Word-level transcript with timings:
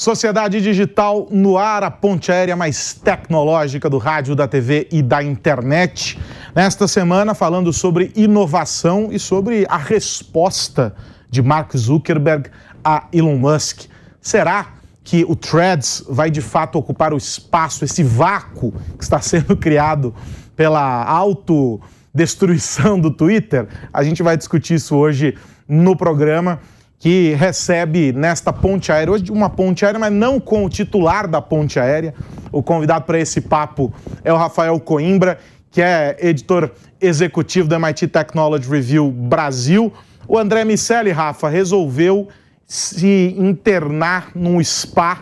Sociedade 0.00 0.62
Digital 0.62 1.28
no 1.30 1.58
ar, 1.58 1.84
a 1.84 1.90
ponte 1.90 2.32
aérea 2.32 2.56
mais 2.56 2.94
tecnológica 2.94 3.90
do 3.90 3.98
rádio, 3.98 4.34
da 4.34 4.48
TV 4.48 4.88
e 4.90 5.02
da 5.02 5.22
internet. 5.22 6.18
Nesta 6.54 6.88
semana, 6.88 7.34
falando 7.34 7.70
sobre 7.70 8.10
inovação 8.16 9.10
e 9.12 9.18
sobre 9.18 9.66
a 9.68 9.76
resposta 9.76 10.94
de 11.28 11.42
Mark 11.42 11.76
Zuckerberg 11.76 12.48
a 12.82 13.08
Elon 13.12 13.36
Musk. 13.36 13.90
Será 14.22 14.68
que 15.04 15.22
o 15.28 15.36
Threads 15.36 16.02
vai 16.08 16.30
de 16.30 16.40
fato 16.40 16.78
ocupar 16.78 17.12
o 17.12 17.18
espaço, 17.18 17.84
esse 17.84 18.02
vácuo 18.02 18.72
que 18.96 19.04
está 19.04 19.20
sendo 19.20 19.54
criado 19.60 20.14
pela 20.56 21.04
autodestruição 21.04 22.98
do 22.98 23.10
Twitter? 23.10 23.68
A 23.92 24.02
gente 24.02 24.22
vai 24.22 24.34
discutir 24.34 24.76
isso 24.76 24.96
hoje 24.96 25.36
no 25.68 25.94
programa 25.94 26.58
que 27.00 27.32
recebe 27.32 28.12
nesta 28.12 28.52
ponte 28.52 28.92
aérea, 28.92 29.14
hoje 29.14 29.32
uma 29.32 29.48
ponte 29.48 29.86
aérea, 29.86 29.98
mas 29.98 30.12
não 30.12 30.38
com 30.38 30.66
o 30.66 30.68
titular 30.68 31.26
da 31.26 31.40
ponte 31.40 31.80
aérea. 31.80 32.14
O 32.52 32.62
convidado 32.62 33.06
para 33.06 33.18
esse 33.18 33.40
papo 33.40 33.92
é 34.22 34.30
o 34.30 34.36
Rafael 34.36 34.78
Coimbra, 34.78 35.38
que 35.70 35.80
é 35.80 36.14
editor 36.20 36.70
executivo 37.00 37.66
do 37.66 37.74
MIT 37.74 38.08
Technology 38.08 38.68
Review 38.68 39.10
Brasil. 39.10 39.90
O 40.28 40.36
André 40.36 40.62
Miceli, 40.62 41.10
Rafa, 41.10 41.48
resolveu 41.48 42.28
se 42.66 43.34
internar 43.38 44.32
num 44.34 44.62
spa, 44.62 45.20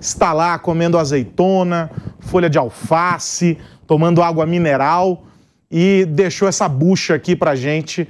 está 0.00 0.32
lá 0.32 0.56
comendo 0.60 0.96
azeitona, 0.96 1.90
folha 2.20 2.48
de 2.48 2.56
alface, 2.56 3.58
tomando 3.84 4.22
água 4.22 4.46
mineral 4.46 5.24
e 5.68 6.06
deixou 6.08 6.46
essa 6.46 6.68
bucha 6.68 7.16
aqui 7.16 7.34
para 7.34 7.56
gente 7.56 8.06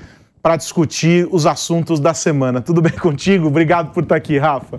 para 0.47 0.55
discutir 0.55 1.27
os 1.33 1.45
assuntos 1.45 1.99
da 1.99 2.15
semana. 2.15 2.61
Tudo 2.61 2.81
bem 2.81 2.93
contigo? 2.93 3.49
Obrigado 3.49 3.93
por 3.93 4.05
estar 4.05 4.15
aqui, 4.15 4.39
Rafa. 4.39 4.79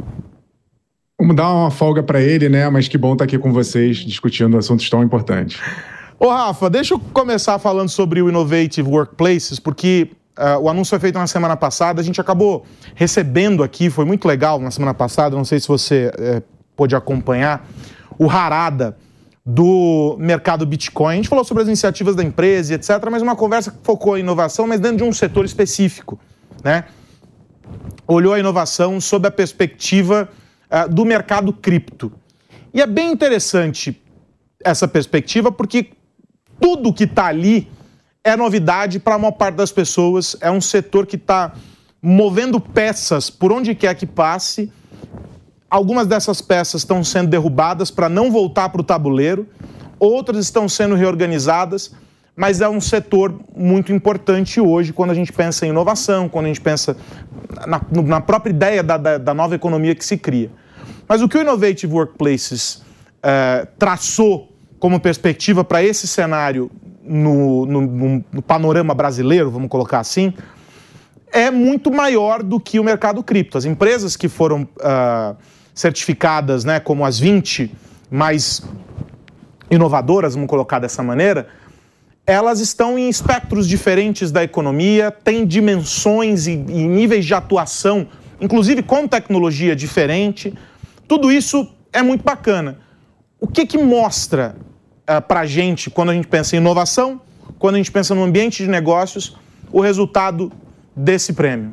Vamos 1.19 1.35
dar 1.35 1.51
uma 1.51 1.69
folga 1.69 2.01
para 2.01 2.21
ele, 2.21 2.47
né? 2.47 2.69
Mas 2.69 2.87
que 2.87 2.97
bom 2.97 3.11
estar 3.11 3.25
aqui 3.25 3.37
com 3.37 3.51
vocês 3.51 3.97
discutindo 3.97 4.57
assuntos 4.57 4.89
tão 4.89 5.03
importantes. 5.03 5.59
Ô, 6.17 6.29
Rafa, 6.29 6.69
deixa 6.69 6.93
eu 6.93 6.99
começar 7.11 7.59
falando 7.59 7.89
sobre 7.89 8.21
o 8.21 8.29
Innovative 8.29 8.87
Workplaces, 8.87 9.59
porque 9.59 10.09
uh, 10.39 10.57
o 10.61 10.69
anúncio 10.69 10.91
foi 10.91 10.99
feito 10.99 11.19
na 11.19 11.27
semana 11.27 11.57
passada, 11.57 11.99
a 11.99 12.03
gente 12.03 12.21
acabou 12.21 12.65
recebendo 12.95 13.61
aqui, 13.61 13.89
foi 13.89 14.05
muito 14.05 14.25
legal 14.25 14.61
na 14.61 14.71
semana 14.71 14.93
passada, 14.93 15.35
não 15.35 15.43
sei 15.43 15.59
se 15.59 15.67
você 15.67 16.09
uh, 16.17 16.41
pôde 16.77 16.95
acompanhar, 16.95 17.67
o 18.17 18.29
Harada, 18.29 18.95
do 19.49 20.17
mercado 20.19 20.65
Bitcoin. 20.65 21.13
A 21.13 21.15
gente 21.15 21.29
falou 21.29 21.45
sobre 21.45 21.63
as 21.63 21.69
iniciativas 21.69 22.17
da 22.17 22.21
empresa, 22.21 22.73
etc., 22.75 22.89
mas 23.09 23.21
uma 23.21 23.33
conversa 23.33 23.71
que 23.71 23.77
focou 23.81 24.17
em 24.17 24.19
inovação, 24.19 24.67
mas 24.67 24.81
dentro 24.81 24.97
de 24.97 25.03
um 25.05 25.13
setor 25.13 25.45
específico. 25.45 26.19
Né? 26.61 26.83
Olhou 28.05 28.33
a 28.33 28.39
inovação 28.39 28.99
sob 28.99 29.25
a 29.25 29.31
perspectiva 29.31 30.27
uh, 30.69 30.93
do 30.93 31.05
mercado 31.05 31.53
cripto. 31.53 32.11
E 32.73 32.81
é 32.81 32.85
bem 32.85 33.09
interessante 33.09 34.01
essa 34.65 34.85
perspectiva, 34.85 35.49
porque 35.49 35.91
tudo 36.59 36.93
que 36.93 37.05
está 37.05 37.27
ali 37.27 37.71
é 38.25 38.35
novidade 38.35 38.99
para 38.99 39.15
a 39.15 39.17
maior 39.17 39.31
parte 39.31 39.55
das 39.55 39.71
pessoas. 39.71 40.35
É 40.41 40.51
um 40.51 40.59
setor 40.59 41.05
que 41.05 41.15
está 41.15 41.53
movendo 42.01 42.59
peças 42.59 43.29
por 43.29 43.53
onde 43.53 43.73
quer 43.73 43.95
que 43.95 44.05
passe 44.05 44.69
Algumas 45.69 46.07
dessas 46.07 46.41
peças 46.41 46.81
estão 46.81 47.03
sendo 47.03 47.29
derrubadas 47.29 47.91
para 47.91 48.07
não 48.07 48.31
voltar 48.31 48.69
para 48.69 48.79
o 48.79 48.83
tabuleiro, 48.83 49.45
outras 49.99 50.45
estão 50.45 50.69
sendo 50.69 50.95
reorganizadas, 50.95 51.91
mas 52.33 52.61
é 52.61 52.69
um 52.69 52.79
setor 52.79 53.37
muito 53.53 53.91
importante 53.91 54.61
hoje 54.61 54.93
quando 54.93 55.11
a 55.11 55.13
gente 55.13 55.33
pensa 55.33 55.65
em 55.65 55.69
inovação, 55.69 56.29
quando 56.29 56.45
a 56.45 56.47
gente 56.47 56.61
pensa 56.61 56.95
na, 57.65 57.81
na 58.03 58.21
própria 58.21 58.51
ideia 58.51 58.81
da, 58.81 58.95
da, 58.95 59.17
da, 59.17 59.33
nova 59.33 59.55
economia 59.55 59.93
que 59.93 60.05
se 60.05 60.17
cria. 60.17 60.49
Mas 61.05 61.21
o 61.21 61.27
que 61.27 61.37
o 61.37 61.41
Innovative 61.41 61.91
Workplaces 61.91 62.81
é, 63.21 63.67
traçou 63.77 64.55
como 64.79 64.99
perspectiva 65.01 65.65
para 65.65 65.83
esse 65.83 66.07
cenário 66.07 66.71
no, 67.03 67.65
no, 67.65 68.23
no, 68.31 68.41
panorama 68.41 68.93
brasileiro, 68.93 69.49
vamos 69.49 69.69
colocar 69.69 69.99
assim, 69.99 70.33
é 71.31 71.51
muito 71.51 71.91
maior 71.91 72.41
do 72.41 72.57
que 72.59 72.79
o 72.79 72.83
mercado 72.83 73.21
cripto. 73.21 73.57
As 73.57 73.65
empresas 73.65 74.15
que 74.15 74.29
foram. 74.29 74.61
Uh, 74.61 75.56
certificadas 75.77 76.65
né, 76.65 76.79
como 76.79 77.05
as 77.05 77.19
20 77.19 77.71
mais 78.09 78.63
inovadoras, 79.69 80.33
vamos 80.33 80.49
colocar 80.49 80.79
dessa 80.79 81.03
maneira, 81.03 81.47
elas 82.25 82.59
estão 82.59 82.97
em 82.97 83.07
espectros 83.07 83.67
diferentes 83.67 84.31
da 84.31 84.43
economia, 84.43 85.11
têm 85.11 85.45
dimensões 85.45 86.47
e, 86.47 86.53
e 86.53 86.87
níveis 86.87 87.25
de 87.25 87.33
atuação, 87.35 88.07
inclusive 88.41 88.81
com 88.81 89.07
tecnologia 89.07 89.75
diferente. 89.75 90.51
Tudo 91.07 91.31
isso 91.31 91.69
é 91.93 92.01
muito 92.01 92.23
bacana. 92.23 92.79
O 93.39 93.45
que, 93.45 93.63
que 93.65 93.77
mostra 93.77 94.55
uh, 94.57 95.13
eh, 95.13 95.21
para 95.21 95.41
a 95.41 95.45
gente 95.45 95.91
quando 95.91 96.09
a 96.09 96.13
gente 96.13 96.27
pensa 96.27 96.55
em 96.55 96.59
inovação, 96.59 97.21
quando 97.59 97.75
a 97.75 97.77
gente 97.77 97.91
pensa 97.91 98.15
no 98.15 98.23
ambiente 98.23 98.63
de 98.63 98.69
negócios, 98.69 99.37
o 99.71 99.79
resultado 99.79 100.51
desse 100.95 101.33
prêmio? 101.33 101.71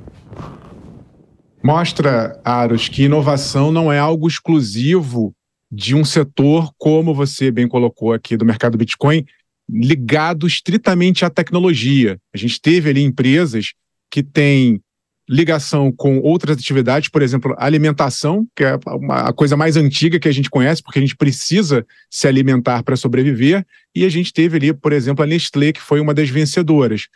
Mostra, 1.65 2.39
Aros, 2.45 2.91
que 2.91 3.05
inovação 3.05 3.73
não 3.73 3.91
é 3.91 3.99
algo 3.99 4.29
exclusivo 4.29 5.35
de 5.73 5.95
um 5.95 6.05
setor, 6.05 6.71
como 6.77 7.15
você 7.15 7.51
bem 7.51 7.67
colocou 7.67 8.13
aqui, 8.13 8.37
do 8.37 8.45
mercado 8.45 8.77
Bitcoin, 8.77 9.25
ligado 9.67 10.47
estritamente 10.47 11.25
à 11.25 11.31
tecnologia. 11.31 12.21
A 12.35 12.37
gente 12.37 12.61
teve 12.61 12.91
ali 12.91 13.03
empresas 13.03 13.73
que 14.11 14.23
têm 14.23 14.79
ligação 15.27 15.91
com 15.91 16.19
outras 16.19 16.59
atividades, 16.59 17.09
por 17.09 17.23
exemplo, 17.23 17.55
alimentação, 17.57 18.47
que 18.55 18.63
é 18.63 18.79
a 19.09 19.33
coisa 19.33 19.57
mais 19.57 19.75
antiga 19.75 20.21
que 20.21 20.29
a 20.29 20.33
gente 20.33 20.51
conhece, 20.51 20.83
porque 20.83 20.99
a 20.99 21.03
gente 21.03 21.17
precisa 21.17 21.87
se 22.11 22.29
alimentar 22.29 22.83
para 22.83 22.95
sobreviver, 22.95 23.65
e 23.95 24.05
a 24.05 24.09
gente 24.11 24.35
teve 24.35 24.59
ali, 24.59 24.75
por 24.75 24.93
exemplo, 24.93 25.25
a 25.25 25.27
Nestlé, 25.27 25.73
que 25.73 25.81
foi 25.81 25.99
uma 25.99 26.13
das 26.13 26.29
vencedoras. 26.29 27.09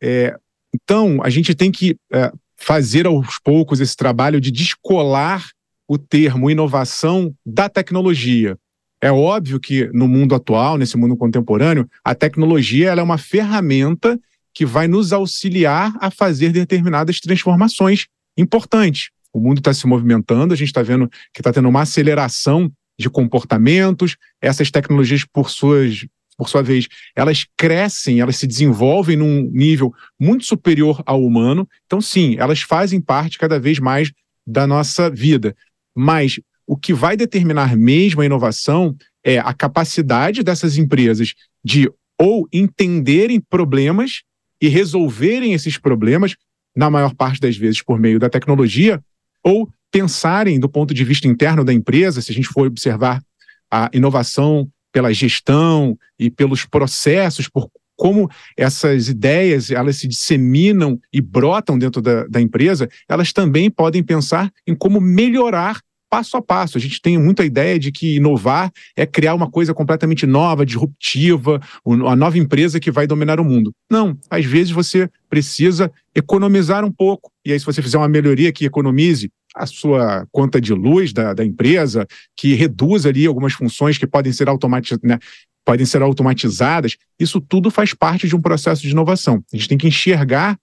É, 0.00 0.34
então, 0.74 1.20
a 1.22 1.28
gente 1.28 1.54
tem 1.54 1.70
que 1.70 1.98
é, 2.10 2.32
fazer 2.64 3.06
aos 3.06 3.38
poucos 3.38 3.78
esse 3.78 3.94
trabalho 3.94 4.40
de 4.40 4.50
descolar 4.50 5.50
o 5.86 5.98
termo 5.98 6.50
inovação 6.50 7.34
da 7.44 7.68
tecnologia. 7.68 8.56
É 9.02 9.12
óbvio 9.12 9.60
que 9.60 9.86
no 9.92 10.08
mundo 10.08 10.34
atual, 10.34 10.78
nesse 10.78 10.96
mundo 10.96 11.14
contemporâneo, 11.14 11.86
a 12.02 12.14
tecnologia 12.14 12.90
é 12.90 13.02
uma 13.02 13.18
ferramenta 13.18 14.18
que 14.54 14.64
vai 14.64 14.88
nos 14.88 15.12
auxiliar 15.12 15.92
a 16.00 16.10
fazer 16.10 16.52
determinadas 16.52 17.20
transformações 17.20 18.06
importantes. 18.34 19.10
O 19.30 19.38
mundo 19.38 19.58
está 19.58 19.74
se 19.74 19.86
movimentando, 19.86 20.54
a 20.54 20.56
gente 20.56 20.68
está 20.68 20.82
vendo 20.82 21.10
que 21.34 21.40
está 21.40 21.52
tendo 21.52 21.68
uma 21.68 21.82
aceleração 21.82 22.72
de 22.98 23.10
comportamentos, 23.10 24.16
essas 24.40 24.70
tecnologias, 24.70 25.22
por 25.24 25.50
suas 25.50 26.06
por 26.36 26.48
sua 26.48 26.62
vez, 26.62 26.88
elas 27.14 27.46
crescem, 27.56 28.20
elas 28.20 28.36
se 28.36 28.46
desenvolvem 28.46 29.16
num 29.16 29.42
nível 29.52 29.92
muito 30.18 30.44
superior 30.44 31.02
ao 31.06 31.22
humano. 31.22 31.68
Então, 31.86 32.00
sim, 32.00 32.36
elas 32.38 32.60
fazem 32.60 33.00
parte 33.00 33.38
cada 33.38 33.58
vez 33.58 33.78
mais 33.78 34.12
da 34.46 34.66
nossa 34.66 35.08
vida. 35.08 35.54
Mas 35.94 36.40
o 36.66 36.76
que 36.76 36.92
vai 36.92 37.16
determinar 37.16 37.76
mesmo 37.76 38.20
a 38.20 38.26
inovação 38.26 38.96
é 39.22 39.38
a 39.38 39.54
capacidade 39.54 40.42
dessas 40.42 40.76
empresas 40.76 41.34
de 41.64 41.90
ou 42.18 42.48
entenderem 42.52 43.40
problemas 43.40 44.22
e 44.60 44.68
resolverem 44.68 45.52
esses 45.52 45.78
problemas, 45.78 46.36
na 46.74 46.90
maior 46.90 47.14
parte 47.14 47.40
das 47.40 47.56
vezes 47.56 47.82
por 47.82 47.98
meio 47.98 48.18
da 48.18 48.30
tecnologia, 48.30 49.02
ou 49.42 49.68
pensarem 49.90 50.58
do 50.58 50.68
ponto 50.68 50.92
de 50.92 51.04
vista 51.04 51.28
interno 51.28 51.64
da 51.64 51.72
empresa, 51.72 52.20
se 52.20 52.32
a 52.32 52.34
gente 52.34 52.48
for 52.48 52.66
observar 52.66 53.22
a 53.70 53.90
inovação 53.92 54.68
pela 54.94 55.12
gestão 55.12 55.98
e 56.16 56.30
pelos 56.30 56.64
processos, 56.64 57.48
por 57.48 57.68
como 57.96 58.30
essas 58.56 59.08
ideias 59.08 59.72
elas 59.72 59.96
se 59.96 60.06
disseminam 60.06 60.98
e 61.12 61.20
brotam 61.20 61.76
dentro 61.76 62.00
da, 62.00 62.26
da 62.28 62.40
empresa, 62.40 62.88
elas 63.08 63.32
também 63.32 63.68
podem 63.68 64.04
pensar 64.04 64.52
em 64.66 64.74
como 64.74 65.00
melhorar 65.00 65.80
passo 66.08 66.36
a 66.36 66.42
passo. 66.42 66.78
A 66.78 66.80
gente 66.80 67.02
tem 67.02 67.18
muita 67.18 67.44
ideia 67.44 67.76
de 67.76 67.90
que 67.90 68.16
inovar 68.16 68.70
é 68.96 69.04
criar 69.04 69.34
uma 69.34 69.50
coisa 69.50 69.74
completamente 69.74 70.26
nova, 70.26 70.64
disruptiva, 70.64 71.60
uma 71.84 72.14
nova 72.14 72.38
empresa 72.38 72.78
que 72.78 72.92
vai 72.92 73.04
dominar 73.04 73.40
o 73.40 73.44
mundo. 73.44 73.72
Não, 73.90 74.16
às 74.30 74.44
vezes 74.44 74.70
você 74.70 75.10
precisa 75.28 75.90
economizar 76.14 76.84
um 76.84 76.92
pouco. 76.92 77.32
E 77.44 77.52
aí, 77.52 77.58
se 77.58 77.66
você 77.66 77.82
fizer 77.82 77.98
uma 77.98 78.08
melhoria 78.08 78.52
que 78.52 78.64
economize 78.64 79.28
a 79.54 79.66
sua 79.66 80.26
conta 80.32 80.60
de 80.60 80.72
luz 80.72 81.12
da, 81.12 81.32
da 81.32 81.44
empresa, 81.44 82.06
que 82.36 82.54
reduz 82.54 83.06
ali 83.06 83.26
algumas 83.26 83.52
funções 83.52 83.96
que 83.96 84.06
podem 84.06 84.32
ser 84.32 84.48
automatizadas. 84.48 85.08
Né, 85.08 85.18
podem 85.64 85.86
ser 85.86 86.02
automatizadas, 86.02 86.96
isso 87.18 87.40
tudo 87.40 87.70
faz 87.70 87.94
parte 87.94 88.28
de 88.28 88.36
um 88.36 88.40
processo 88.40 88.82
de 88.82 88.90
inovação. 88.90 89.42
A 89.52 89.56
gente 89.56 89.68
tem 89.68 89.78
que 89.78 89.88
enxergar 89.88 90.58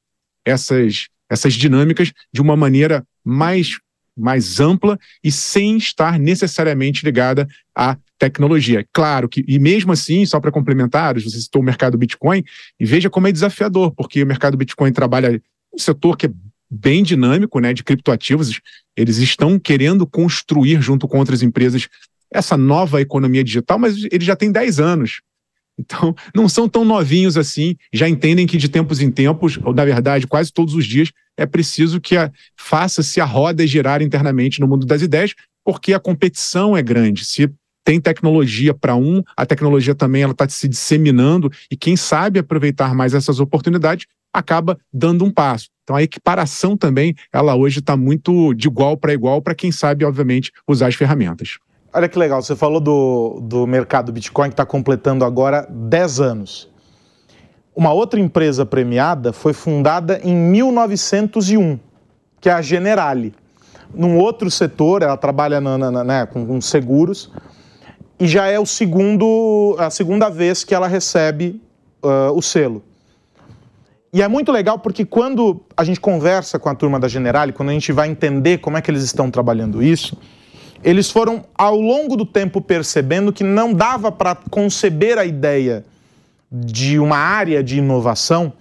essas, 0.45 1.07
essas 1.29 1.53
dinâmicas 1.53 2.11
de 2.31 2.41
uma 2.41 2.55
maneira 2.55 3.03
mais, 3.25 3.79
mais 4.15 4.59
ampla 4.59 4.99
e 5.23 5.31
sem 5.31 5.77
estar 5.77 6.19
necessariamente 6.19 7.03
ligada 7.03 7.47
à 7.75 7.97
tecnologia. 8.19 8.85
Claro 8.93 9.27
que, 9.27 9.43
e 9.47 9.57
mesmo 9.57 9.91
assim, 9.91 10.25
só 10.25 10.39
para 10.39 10.51
complementar, 10.51 11.19
você 11.19 11.41
citou 11.41 11.61
o 11.61 11.65
mercado 11.65 11.97
Bitcoin, 11.97 12.43
e 12.79 12.85
veja 12.85 13.09
como 13.09 13.27
é 13.27 13.31
desafiador, 13.31 13.91
porque 13.95 14.21
o 14.21 14.27
mercado 14.27 14.55
Bitcoin 14.55 14.93
trabalha 14.93 15.41
um 15.73 15.79
setor 15.79 16.15
que 16.15 16.27
é 16.27 16.31
bem 16.71 17.03
dinâmico 17.03 17.59
né, 17.59 17.73
de 17.73 17.83
criptoativos. 17.83 18.61
Eles 18.95 19.17
estão 19.17 19.59
querendo 19.59 20.07
construir, 20.07 20.81
junto 20.81 21.07
com 21.07 21.19
outras 21.19 21.43
empresas, 21.43 21.89
essa 22.31 22.55
nova 22.55 23.01
economia 23.01 23.43
digital, 23.43 23.77
mas 23.77 23.97
eles 24.09 24.25
já 24.25 24.35
têm 24.35 24.51
10 24.51 24.79
anos. 24.79 25.21
Então, 25.77 26.15
não 26.35 26.47
são 26.47 26.69
tão 26.69 26.85
novinhos 26.85 27.37
assim, 27.37 27.75
já 27.91 28.07
entendem 28.07 28.47
que 28.47 28.57
de 28.57 28.69
tempos 28.69 29.01
em 29.01 29.11
tempos, 29.11 29.59
ou 29.63 29.73
na 29.73 29.83
verdade, 29.83 30.27
quase 30.27 30.51
todos 30.51 30.73
os 30.75 30.85
dias, 30.85 31.11
é 31.37 31.45
preciso 31.45 31.99
que 31.99 32.15
faça-se 32.55 33.19
a 33.19 33.25
roda 33.25 33.65
girar 33.65 34.01
internamente 34.01 34.59
no 34.59 34.67
mundo 34.67 34.85
das 34.85 35.01
ideias, 35.01 35.33
porque 35.65 35.93
a 35.93 35.99
competição 35.99 36.77
é 36.77 36.81
grande. 36.81 37.25
Se 37.25 37.51
tem 37.83 37.99
tecnologia 37.99 38.73
para 38.73 38.95
um, 38.95 39.23
a 39.35 39.45
tecnologia 39.45 39.95
também 39.95 40.21
ela 40.21 40.33
está 40.33 40.47
se 40.47 40.67
disseminando 40.67 41.51
e 41.69 41.75
quem 41.75 41.95
sabe 41.95 42.39
aproveitar 42.39 42.93
mais 42.93 43.13
essas 43.13 43.39
oportunidades 43.39 44.05
acaba 44.31 44.77
dando 44.93 45.25
um 45.25 45.31
passo. 45.31 45.67
Então 45.91 45.97
a 45.97 46.03
equiparação 46.03 46.77
também, 46.77 47.13
ela 47.33 47.53
hoje 47.53 47.79
está 47.79 47.97
muito 47.97 48.53
de 48.53 48.69
igual 48.69 48.95
para 48.95 49.11
igual 49.11 49.41
para 49.41 49.53
quem 49.53 49.73
sabe, 49.73 50.05
obviamente, 50.05 50.53
usar 50.65 50.87
as 50.87 50.95
ferramentas. 50.95 51.57
Olha 51.93 52.07
que 52.07 52.17
legal, 52.17 52.41
você 52.41 52.55
falou 52.55 52.79
do, 52.79 53.41
do 53.43 53.67
mercado 53.67 54.09
Bitcoin 54.09 54.47
que 54.47 54.53
está 54.53 54.65
completando 54.65 55.25
agora 55.25 55.67
10 55.69 56.21
anos. 56.21 56.69
Uma 57.75 57.91
outra 57.91 58.21
empresa 58.21 58.65
premiada 58.65 59.33
foi 59.33 59.51
fundada 59.51 60.21
em 60.23 60.33
1901, 60.33 61.77
que 62.39 62.47
é 62.47 62.53
a 62.53 62.61
Generali. 62.61 63.33
Num 63.93 64.17
outro 64.17 64.49
setor, 64.49 65.01
ela 65.01 65.17
trabalha 65.17 65.59
na, 65.59 65.77
na, 65.77 66.03
né, 66.05 66.25
com, 66.25 66.45
com 66.45 66.61
seguros, 66.61 67.29
e 68.17 68.25
já 68.25 68.47
é 68.47 68.57
o 68.57 68.65
segundo, 68.65 69.75
a 69.77 69.89
segunda 69.89 70.29
vez 70.29 70.63
que 70.63 70.73
ela 70.73 70.87
recebe 70.87 71.61
uh, 72.01 72.31
o 72.33 72.41
selo. 72.41 72.81
E 74.13 74.21
é 74.21 74.27
muito 74.27 74.51
legal 74.51 74.77
porque 74.77 75.05
quando 75.05 75.61
a 75.75 75.85
gente 75.85 75.99
conversa 75.99 76.59
com 76.59 76.67
a 76.67 76.75
turma 76.75 76.99
da 76.99 77.07
Generali, 77.07 77.53
quando 77.53 77.69
a 77.69 77.73
gente 77.73 77.93
vai 77.93 78.09
entender 78.09 78.57
como 78.57 78.75
é 78.77 78.81
que 78.81 78.91
eles 78.91 79.03
estão 79.03 79.31
trabalhando 79.31 79.81
isso, 79.81 80.17
eles 80.83 81.09
foram 81.09 81.45
ao 81.57 81.79
longo 81.79 82.17
do 82.17 82.25
tempo 82.25 82.59
percebendo 82.59 83.31
que 83.31 83.43
não 83.43 83.73
dava 83.73 84.11
para 84.11 84.35
conceber 84.35 85.17
a 85.17 85.23
ideia 85.23 85.85
de 86.51 86.99
uma 86.99 87.15
área 87.15 87.63
de 87.63 87.77
inovação 87.77 88.51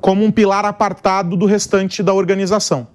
como 0.00 0.24
um 0.24 0.30
pilar 0.30 0.64
apartado 0.64 1.36
do 1.36 1.44
restante 1.44 2.00
da 2.00 2.14
organização. 2.14 2.86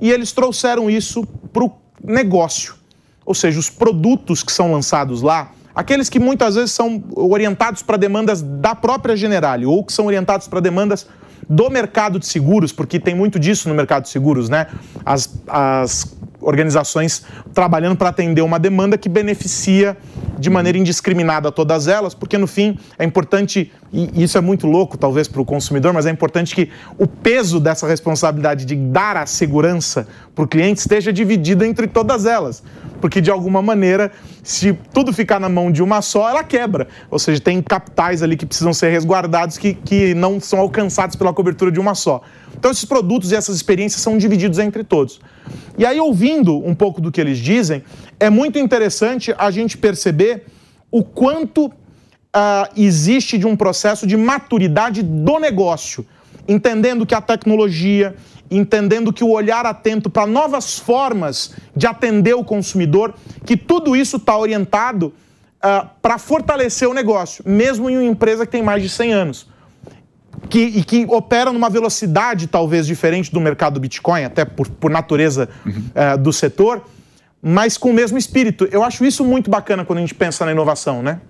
E 0.00 0.12
eles 0.12 0.30
trouxeram 0.30 0.88
isso 0.88 1.26
para 1.52 1.64
o 1.64 1.72
negócio. 2.00 2.74
Ou 3.26 3.34
seja, 3.34 3.58
os 3.58 3.68
produtos 3.68 4.44
que 4.44 4.52
são 4.52 4.70
lançados 4.70 5.20
lá, 5.20 5.50
aqueles 5.74 6.08
que 6.08 6.20
muitas 6.20 6.54
vezes 6.54 6.70
são 6.70 7.02
orientados 7.16 7.82
para 7.82 7.96
demandas 7.96 8.40
da 8.40 8.76
própria 8.76 9.16
Generali 9.16 9.66
ou 9.66 9.82
que 9.82 9.92
são 9.92 10.06
orientados 10.06 10.46
para 10.46 10.60
demandas 10.60 11.08
do 11.48 11.70
mercado 11.70 12.18
de 12.18 12.26
seguros, 12.26 12.72
porque 12.72 12.98
tem 12.98 13.14
muito 13.14 13.38
disso 13.38 13.68
no 13.68 13.74
mercado 13.74 14.04
de 14.04 14.08
seguros, 14.08 14.48
né? 14.48 14.66
As, 15.04 15.42
as 15.46 16.16
organizações 16.44 17.24
trabalhando 17.52 17.96
para 17.96 18.10
atender 18.10 18.42
uma 18.42 18.58
demanda 18.58 18.96
que 18.98 19.08
beneficia 19.08 19.96
de 20.38 20.50
maneira 20.50 20.78
indiscriminada 20.78 21.50
todas 21.50 21.88
elas, 21.88 22.14
porque 22.14 22.36
no 22.38 22.46
fim 22.46 22.78
é 22.98 23.04
importante, 23.04 23.72
e 23.92 24.22
isso 24.22 24.36
é 24.36 24.40
muito 24.40 24.66
louco 24.66 24.96
talvez 24.98 25.26
para 25.26 25.40
o 25.40 25.44
consumidor, 25.44 25.92
mas 25.92 26.06
é 26.06 26.10
importante 26.10 26.54
que 26.54 26.70
o 26.98 27.06
peso 27.06 27.58
dessa 27.58 27.86
responsabilidade 27.86 28.64
de 28.64 28.76
dar 28.76 29.16
a 29.16 29.26
segurança 29.26 30.06
para 30.34 30.44
o 30.44 30.48
cliente 30.48 30.80
esteja 30.80 31.12
dividido 31.12 31.64
entre 31.64 31.86
todas 31.86 32.26
elas. 32.26 32.62
Porque 33.00 33.20
de 33.20 33.30
alguma 33.30 33.60
maneira, 33.60 34.10
se 34.42 34.72
tudo 34.92 35.12
ficar 35.12 35.38
na 35.38 35.48
mão 35.48 35.70
de 35.70 35.82
uma 35.82 36.00
só, 36.00 36.28
ela 36.28 36.42
quebra. 36.42 36.88
Ou 37.10 37.18
seja, 37.18 37.40
tem 37.40 37.60
capitais 37.60 38.22
ali 38.22 38.36
que 38.36 38.46
precisam 38.46 38.72
ser 38.72 38.90
resguardados 38.90 39.58
que, 39.58 39.74
que 39.74 40.14
não 40.14 40.40
são 40.40 40.58
alcançados 40.58 41.14
pela 41.14 41.32
cobertura 41.32 41.70
de 41.70 41.78
uma 41.78 41.94
só. 41.94 42.22
Então, 42.56 42.70
esses 42.70 42.84
produtos 42.84 43.30
e 43.30 43.36
essas 43.36 43.56
experiências 43.56 44.00
são 44.00 44.16
divididos 44.16 44.58
entre 44.58 44.82
todos. 44.82 45.20
E 45.76 45.84
aí, 45.84 46.00
ouvindo 46.00 46.56
um 46.56 46.74
pouco 46.74 47.00
do 47.00 47.10
que 47.10 47.20
eles 47.20 47.38
dizem, 47.38 47.82
é 48.18 48.30
muito 48.30 48.58
interessante 48.58 49.34
a 49.36 49.50
gente 49.50 49.76
perceber 49.76 50.44
o 50.90 51.02
quanto 51.02 51.66
uh, 51.66 51.72
existe 52.76 53.36
de 53.38 53.46
um 53.46 53.56
processo 53.56 54.06
de 54.06 54.16
maturidade 54.16 55.02
do 55.02 55.38
negócio, 55.38 56.06
entendendo 56.46 57.06
que 57.06 57.14
a 57.14 57.20
tecnologia, 57.20 58.14
entendendo 58.50 59.12
que 59.12 59.24
o 59.24 59.30
olhar 59.30 59.66
atento 59.66 60.08
para 60.08 60.26
novas 60.26 60.78
formas 60.78 61.54
de 61.74 61.86
atender 61.86 62.34
o 62.34 62.44
consumidor, 62.44 63.14
que 63.44 63.56
tudo 63.56 63.96
isso 63.96 64.16
está 64.16 64.36
orientado 64.36 65.06
uh, 65.06 65.88
para 66.00 66.18
fortalecer 66.18 66.88
o 66.88 66.94
negócio, 66.94 67.42
mesmo 67.46 67.90
em 67.90 67.96
uma 67.96 68.04
empresa 68.04 68.46
que 68.46 68.52
tem 68.52 68.62
mais 68.62 68.82
de 68.82 68.88
100 68.88 69.12
anos 69.12 69.53
que, 70.48 70.60
e 70.60 70.84
que 70.84 71.06
opera 71.08 71.52
numa 71.52 71.70
velocidade 71.70 72.46
talvez 72.46 72.86
diferente 72.86 73.32
do 73.32 73.40
mercado 73.40 73.80
Bitcoin, 73.80 74.24
até 74.24 74.44
por, 74.44 74.68
por 74.68 74.90
natureza 74.90 75.48
uhum. 75.64 75.84
é, 75.94 76.16
do 76.16 76.32
setor, 76.32 76.84
mas 77.42 77.76
com 77.76 77.90
o 77.90 77.94
mesmo 77.94 78.16
espírito. 78.16 78.68
Eu 78.70 78.82
acho 78.82 79.04
isso 79.04 79.24
muito 79.24 79.50
bacana 79.50 79.84
quando 79.84 79.98
a 79.98 80.02
gente 80.02 80.14
pensa 80.14 80.44
na 80.44 80.52
inovação, 80.52 81.02
né? 81.02 81.20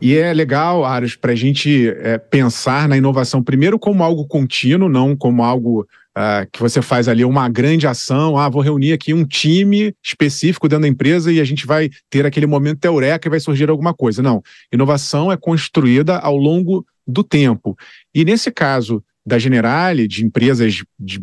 E 0.00 0.14
é 0.16 0.32
legal, 0.32 0.84
Aros, 0.84 1.16
para 1.16 1.32
a 1.32 1.34
gente 1.34 1.88
é, 1.88 2.18
pensar 2.18 2.88
na 2.88 2.96
inovação 2.96 3.42
primeiro 3.42 3.78
como 3.78 4.02
algo 4.02 4.26
contínuo, 4.26 4.88
não 4.88 5.16
como 5.16 5.42
algo 5.42 5.86
uh, 6.16 6.48
que 6.52 6.60
você 6.60 6.80
faz 6.80 7.08
ali 7.08 7.24
uma 7.24 7.48
grande 7.48 7.86
ação. 7.86 8.36
Ah, 8.36 8.48
vou 8.48 8.62
reunir 8.62 8.92
aqui 8.92 9.14
um 9.14 9.24
time 9.24 9.94
específico 10.02 10.68
dentro 10.68 10.82
da 10.82 10.88
empresa 10.88 11.32
e 11.32 11.40
a 11.40 11.44
gente 11.44 11.66
vai 11.66 11.90
ter 12.10 12.26
aquele 12.26 12.46
momento 12.46 12.84
eureka 12.84 13.28
e 13.28 13.30
vai 13.30 13.40
surgir 13.40 13.68
alguma 13.68 13.94
coisa. 13.94 14.22
Não. 14.22 14.42
Inovação 14.72 15.32
é 15.32 15.36
construída 15.36 16.18
ao 16.18 16.36
longo 16.36 16.84
do 17.06 17.22
tempo. 17.22 17.76
E 18.14 18.24
nesse 18.24 18.50
caso 18.50 19.02
da 19.24 19.38
Generali, 19.38 20.06
de 20.06 20.24
empresas 20.24 20.84
de 20.98 21.20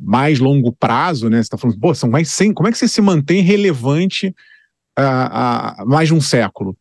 mais 0.00 0.38
longo 0.38 0.72
prazo, 0.72 1.28
né? 1.28 1.36
Você 1.36 1.42
está 1.42 1.58
falando, 1.58 1.78
pô, 1.78 1.94
são 1.94 2.10
mais 2.10 2.30
100, 2.30 2.54
como 2.54 2.68
é 2.68 2.72
que 2.72 2.78
você 2.78 2.88
se 2.88 3.02
mantém 3.02 3.42
relevante 3.42 4.34
há, 4.96 5.84
mais 5.86 6.08
de 6.08 6.14
um 6.14 6.20
século? 6.20 6.76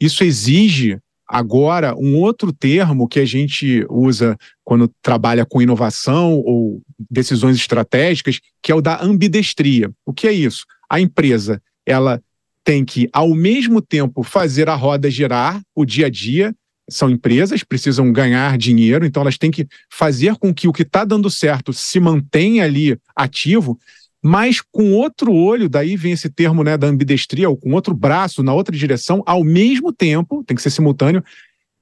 Isso 0.00 0.24
exige 0.24 0.98
agora 1.28 1.94
um 1.96 2.16
outro 2.16 2.52
termo 2.52 3.08
que 3.08 3.20
a 3.20 3.24
gente 3.24 3.86
usa 3.90 4.36
quando 4.62 4.90
trabalha 5.02 5.44
com 5.44 5.60
inovação 5.60 6.34
ou 6.44 6.82
decisões 7.10 7.56
estratégicas, 7.56 8.40
que 8.62 8.72
é 8.72 8.74
o 8.74 8.80
da 8.80 9.02
ambidestria. 9.02 9.90
O 10.06 10.12
que 10.12 10.26
é 10.26 10.32
isso? 10.32 10.64
A 10.88 11.00
empresa, 11.00 11.62
ela 11.86 12.22
tem 12.62 12.82
que, 12.82 13.08
ao 13.12 13.34
mesmo 13.34 13.82
tempo, 13.82 14.22
fazer 14.22 14.70
a 14.70 14.74
roda 14.74 15.10
girar 15.10 15.60
o 15.74 15.84
dia 15.84 16.06
a 16.06 16.10
dia, 16.10 16.54
são 16.88 17.08
empresas, 17.08 17.62
precisam 17.62 18.12
ganhar 18.12 18.58
dinheiro, 18.58 19.06
então 19.06 19.22
elas 19.22 19.38
têm 19.38 19.50
que 19.50 19.66
fazer 19.90 20.36
com 20.36 20.52
que 20.52 20.68
o 20.68 20.72
que 20.72 20.82
está 20.82 21.04
dando 21.04 21.30
certo 21.30 21.72
se 21.72 21.98
mantenha 21.98 22.64
ali 22.64 22.98
ativo, 23.16 23.78
mas 24.22 24.60
com 24.60 24.92
outro 24.92 25.32
olho, 25.32 25.68
daí 25.68 25.96
vem 25.96 26.12
esse 26.12 26.30
termo 26.30 26.64
né, 26.64 26.76
da 26.76 26.86
ambidestria, 26.86 27.48
ou 27.48 27.56
com 27.56 27.72
outro 27.72 27.94
braço 27.94 28.42
na 28.42 28.52
outra 28.54 28.76
direção, 28.76 29.22
ao 29.26 29.44
mesmo 29.44 29.92
tempo, 29.92 30.42
tem 30.44 30.56
que 30.56 30.62
ser 30.62 30.70
simultâneo, 30.70 31.22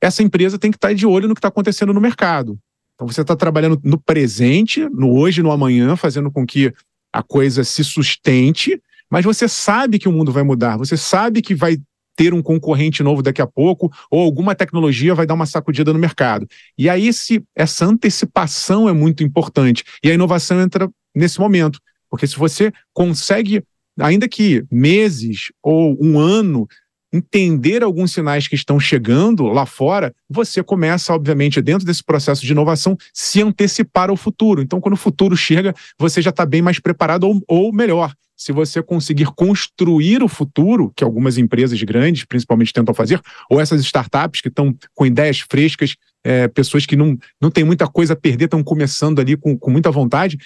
essa 0.00 0.22
empresa 0.22 0.58
tem 0.58 0.70
que 0.70 0.76
estar 0.76 0.88
tá 0.88 0.94
de 0.94 1.06
olho 1.06 1.28
no 1.28 1.34
que 1.34 1.38
está 1.38 1.48
acontecendo 1.48 1.94
no 1.94 2.00
mercado. 2.00 2.58
Então 2.94 3.06
você 3.06 3.20
está 3.22 3.36
trabalhando 3.36 3.80
no 3.84 3.98
presente, 3.98 4.88
no 4.88 5.16
hoje, 5.16 5.42
no 5.42 5.52
amanhã, 5.52 5.96
fazendo 5.96 6.30
com 6.30 6.44
que 6.44 6.72
a 7.12 7.22
coisa 7.22 7.62
se 7.62 7.84
sustente, 7.84 8.80
mas 9.10 9.24
você 9.24 9.46
sabe 9.46 9.98
que 9.98 10.08
o 10.08 10.12
mundo 10.12 10.32
vai 10.32 10.42
mudar, 10.42 10.76
você 10.76 10.96
sabe 10.96 11.42
que 11.42 11.54
vai 11.54 11.76
ter 12.16 12.34
um 12.34 12.42
concorrente 12.42 13.02
novo 13.02 13.22
daqui 13.22 13.40
a 13.40 13.46
pouco, 13.46 13.90
ou 14.10 14.20
alguma 14.20 14.54
tecnologia 14.54 15.14
vai 15.14 15.26
dar 15.26 15.34
uma 15.34 15.46
sacudida 15.46 15.92
no 15.92 15.98
mercado. 15.98 16.46
E 16.76 16.88
aí 16.88 17.08
esse, 17.08 17.42
essa 17.54 17.84
antecipação 17.84 18.88
é 18.88 18.92
muito 18.92 19.22
importante. 19.22 19.84
E 20.02 20.10
a 20.10 20.14
inovação 20.14 20.60
entra 20.60 20.88
nesse 21.14 21.40
momento. 21.40 21.78
Porque 22.10 22.26
se 22.26 22.36
você 22.36 22.72
consegue, 22.92 23.62
ainda 23.98 24.28
que 24.28 24.64
meses 24.70 25.50
ou 25.62 25.96
um 26.00 26.18
ano, 26.18 26.68
entender 27.12 27.82
alguns 27.82 28.12
sinais 28.12 28.48
que 28.48 28.54
estão 28.54 28.80
chegando 28.80 29.44
lá 29.44 29.66
fora, 29.66 30.14
você 30.28 30.62
começa, 30.62 31.12
obviamente, 31.12 31.60
dentro 31.60 31.86
desse 31.86 32.02
processo 32.02 32.44
de 32.44 32.52
inovação, 32.52 32.96
se 33.12 33.42
antecipar 33.42 34.08
ao 34.08 34.16
futuro. 34.16 34.62
Então, 34.62 34.80
quando 34.80 34.94
o 34.94 34.98
futuro 34.98 35.36
chega, 35.36 35.74
você 35.98 36.22
já 36.22 36.30
está 36.30 36.46
bem 36.46 36.62
mais 36.62 36.78
preparado, 36.78 37.24
ou, 37.24 37.42
ou 37.46 37.72
melhor, 37.72 38.14
se 38.42 38.50
você 38.50 38.82
conseguir 38.82 39.26
construir 39.26 40.22
o 40.22 40.28
futuro, 40.28 40.92
que 40.96 41.04
algumas 41.04 41.38
empresas 41.38 41.80
grandes, 41.82 42.24
principalmente, 42.24 42.72
tentam 42.72 42.92
fazer, 42.92 43.20
ou 43.48 43.60
essas 43.60 43.80
startups 43.82 44.40
que 44.40 44.48
estão 44.48 44.76
com 44.94 45.06
ideias 45.06 45.40
frescas, 45.40 45.94
é, 46.24 46.48
pessoas 46.48 46.84
que 46.84 46.96
não, 46.96 47.16
não 47.40 47.50
têm 47.50 47.62
muita 47.62 47.86
coisa 47.86 48.14
a 48.14 48.16
perder, 48.16 48.46
estão 48.46 48.62
começando 48.62 49.20
ali 49.20 49.36
com, 49.36 49.56
com 49.56 49.70
muita 49.70 49.90
vontade, 49.90 50.38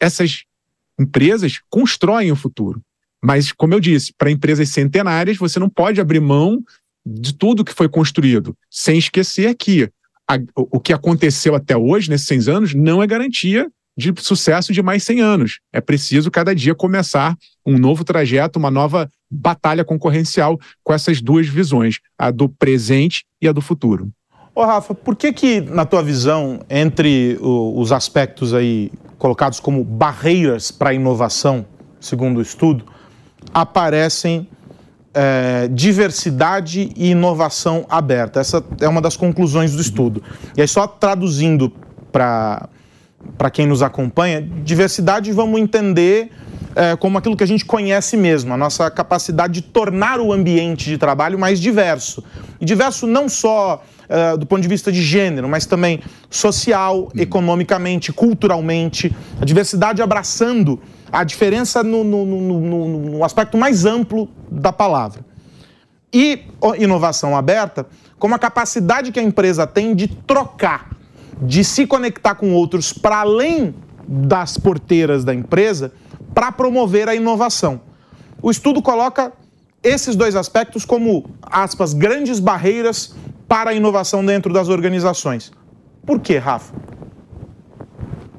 essas 0.00 0.44
empresas 0.98 1.60
constroem 1.70 2.32
o 2.32 2.36
futuro. 2.36 2.82
Mas, 3.22 3.52
como 3.52 3.72
eu 3.74 3.80
disse, 3.80 4.12
para 4.16 4.30
empresas 4.30 4.68
centenárias, 4.70 5.36
você 5.36 5.60
não 5.60 5.68
pode 5.68 6.00
abrir 6.00 6.20
mão 6.20 6.62
de 7.06 7.32
tudo 7.32 7.64
que 7.64 7.72
foi 7.72 7.88
construído, 7.88 8.56
sem 8.70 8.98
esquecer 8.98 9.54
que 9.54 9.88
a, 10.28 10.38
o 10.54 10.80
que 10.80 10.92
aconteceu 10.92 11.54
até 11.54 11.76
hoje, 11.76 12.10
nesses 12.10 12.26
100 12.26 12.54
anos, 12.54 12.74
não 12.74 13.02
é 13.02 13.06
garantia 13.06 13.70
de 13.98 14.14
sucesso 14.18 14.72
de 14.72 14.80
mais 14.80 15.02
100 15.02 15.20
anos. 15.20 15.58
É 15.72 15.80
preciso 15.80 16.30
cada 16.30 16.54
dia 16.54 16.72
começar 16.72 17.36
um 17.66 17.76
novo 17.76 18.04
trajeto, 18.04 18.56
uma 18.56 18.70
nova 18.70 19.10
batalha 19.28 19.84
concorrencial 19.84 20.56
com 20.84 20.94
essas 20.94 21.20
duas 21.20 21.48
visões, 21.48 21.96
a 22.16 22.30
do 22.30 22.48
presente 22.48 23.24
e 23.42 23.48
a 23.48 23.52
do 23.52 23.60
futuro. 23.60 24.08
Ô 24.54 24.64
Rafa, 24.64 24.94
por 24.94 25.16
que 25.16 25.32
que, 25.32 25.60
na 25.60 25.84
tua 25.84 26.02
visão, 26.02 26.60
entre 26.70 27.36
os 27.40 27.90
aspectos 27.90 28.54
aí 28.54 28.92
colocados 29.18 29.58
como 29.58 29.82
barreiras 29.82 30.70
para 30.70 30.90
a 30.90 30.94
inovação, 30.94 31.66
segundo 32.00 32.38
o 32.38 32.42
estudo, 32.42 32.84
aparecem 33.52 34.48
é, 35.12 35.66
diversidade 35.68 36.92
e 36.96 37.10
inovação 37.10 37.84
aberta. 37.88 38.38
Essa 38.38 38.64
é 38.80 38.88
uma 38.88 39.00
das 39.00 39.16
conclusões 39.16 39.72
do 39.72 39.82
estudo. 39.82 40.22
E 40.56 40.60
aí, 40.60 40.68
só 40.68 40.86
traduzindo 40.86 41.72
para 42.12 42.68
quem 43.52 43.66
nos 43.66 43.82
acompanha, 43.82 44.42
diversidade 44.64 45.32
vamos 45.32 45.60
entender 45.60 46.30
é, 46.74 46.96
como 46.96 47.18
aquilo 47.18 47.36
que 47.36 47.42
a 47.42 47.46
gente 47.46 47.64
conhece 47.64 48.16
mesmo, 48.16 48.54
a 48.54 48.56
nossa 48.56 48.90
capacidade 48.90 49.54
de 49.54 49.62
tornar 49.62 50.20
o 50.20 50.32
ambiente 50.32 50.84
de 50.84 50.96
trabalho 50.96 51.38
mais 51.38 51.60
diverso. 51.60 52.22
E 52.60 52.64
diverso 52.64 53.06
não 53.06 53.28
só 53.28 53.82
é, 54.08 54.36
do 54.36 54.46
ponto 54.46 54.62
de 54.62 54.68
vista 54.68 54.92
de 54.92 55.02
gênero, 55.02 55.48
mas 55.48 55.66
também 55.66 56.00
social, 56.30 57.10
economicamente, 57.16 58.12
culturalmente, 58.12 59.14
a 59.40 59.44
diversidade 59.44 60.00
abraçando 60.00 60.80
a 61.10 61.24
diferença 61.24 61.82
no, 61.82 62.04
no, 62.04 62.24
no, 62.24 62.88
no 63.10 63.24
aspecto 63.24 63.56
mais 63.56 63.84
amplo 63.84 64.28
da 64.50 64.72
palavra. 64.72 65.24
E 66.12 66.44
inovação 66.78 67.36
aberta, 67.36 67.86
como 68.18 68.34
a 68.34 68.38
capacidade 68.38 69.12
que 69.12 69.20
a 69.20 69.22
empresa 69.22 69.66
tem 69.66 69.94
de 69.94 70.08
trocar, 70.08 70.90
de 71.42 71.62
se 71.64 71.86
conectar 71.86 72.34
com 72.34 72.52
outros 72.52 72.92
para 72.92 73.18
além 73.18 73.74
das 74.06 74.56
porteiras 74.56 75.24
da 75.24 75.34
empresa 75.34 75.92
para 76.34 76.50
promover 76.50 77.08
a 77.08 77.14
inovação. 77.14 77.80
O 78.40 78.50
estudo 78.50 78.80
coloca 78.80 79.32
esses 79.82 80.16
dois 80.16 80.34
aspectos 80.34 80.84
como, 80.84 81.30
aspas, 81.42 81.92
grandes 81.92 82.40
barreiras 82.40 83.14
para 83.46 83.70
a 83.70 83.74
inovação 83.74 84.24
dentro 84.24 84.52
das 84.52 84.68
organizações. 84.68 85.52
Por 86.04 86.20
quê, 86.20 86.38
Rafa? 86.38 86.74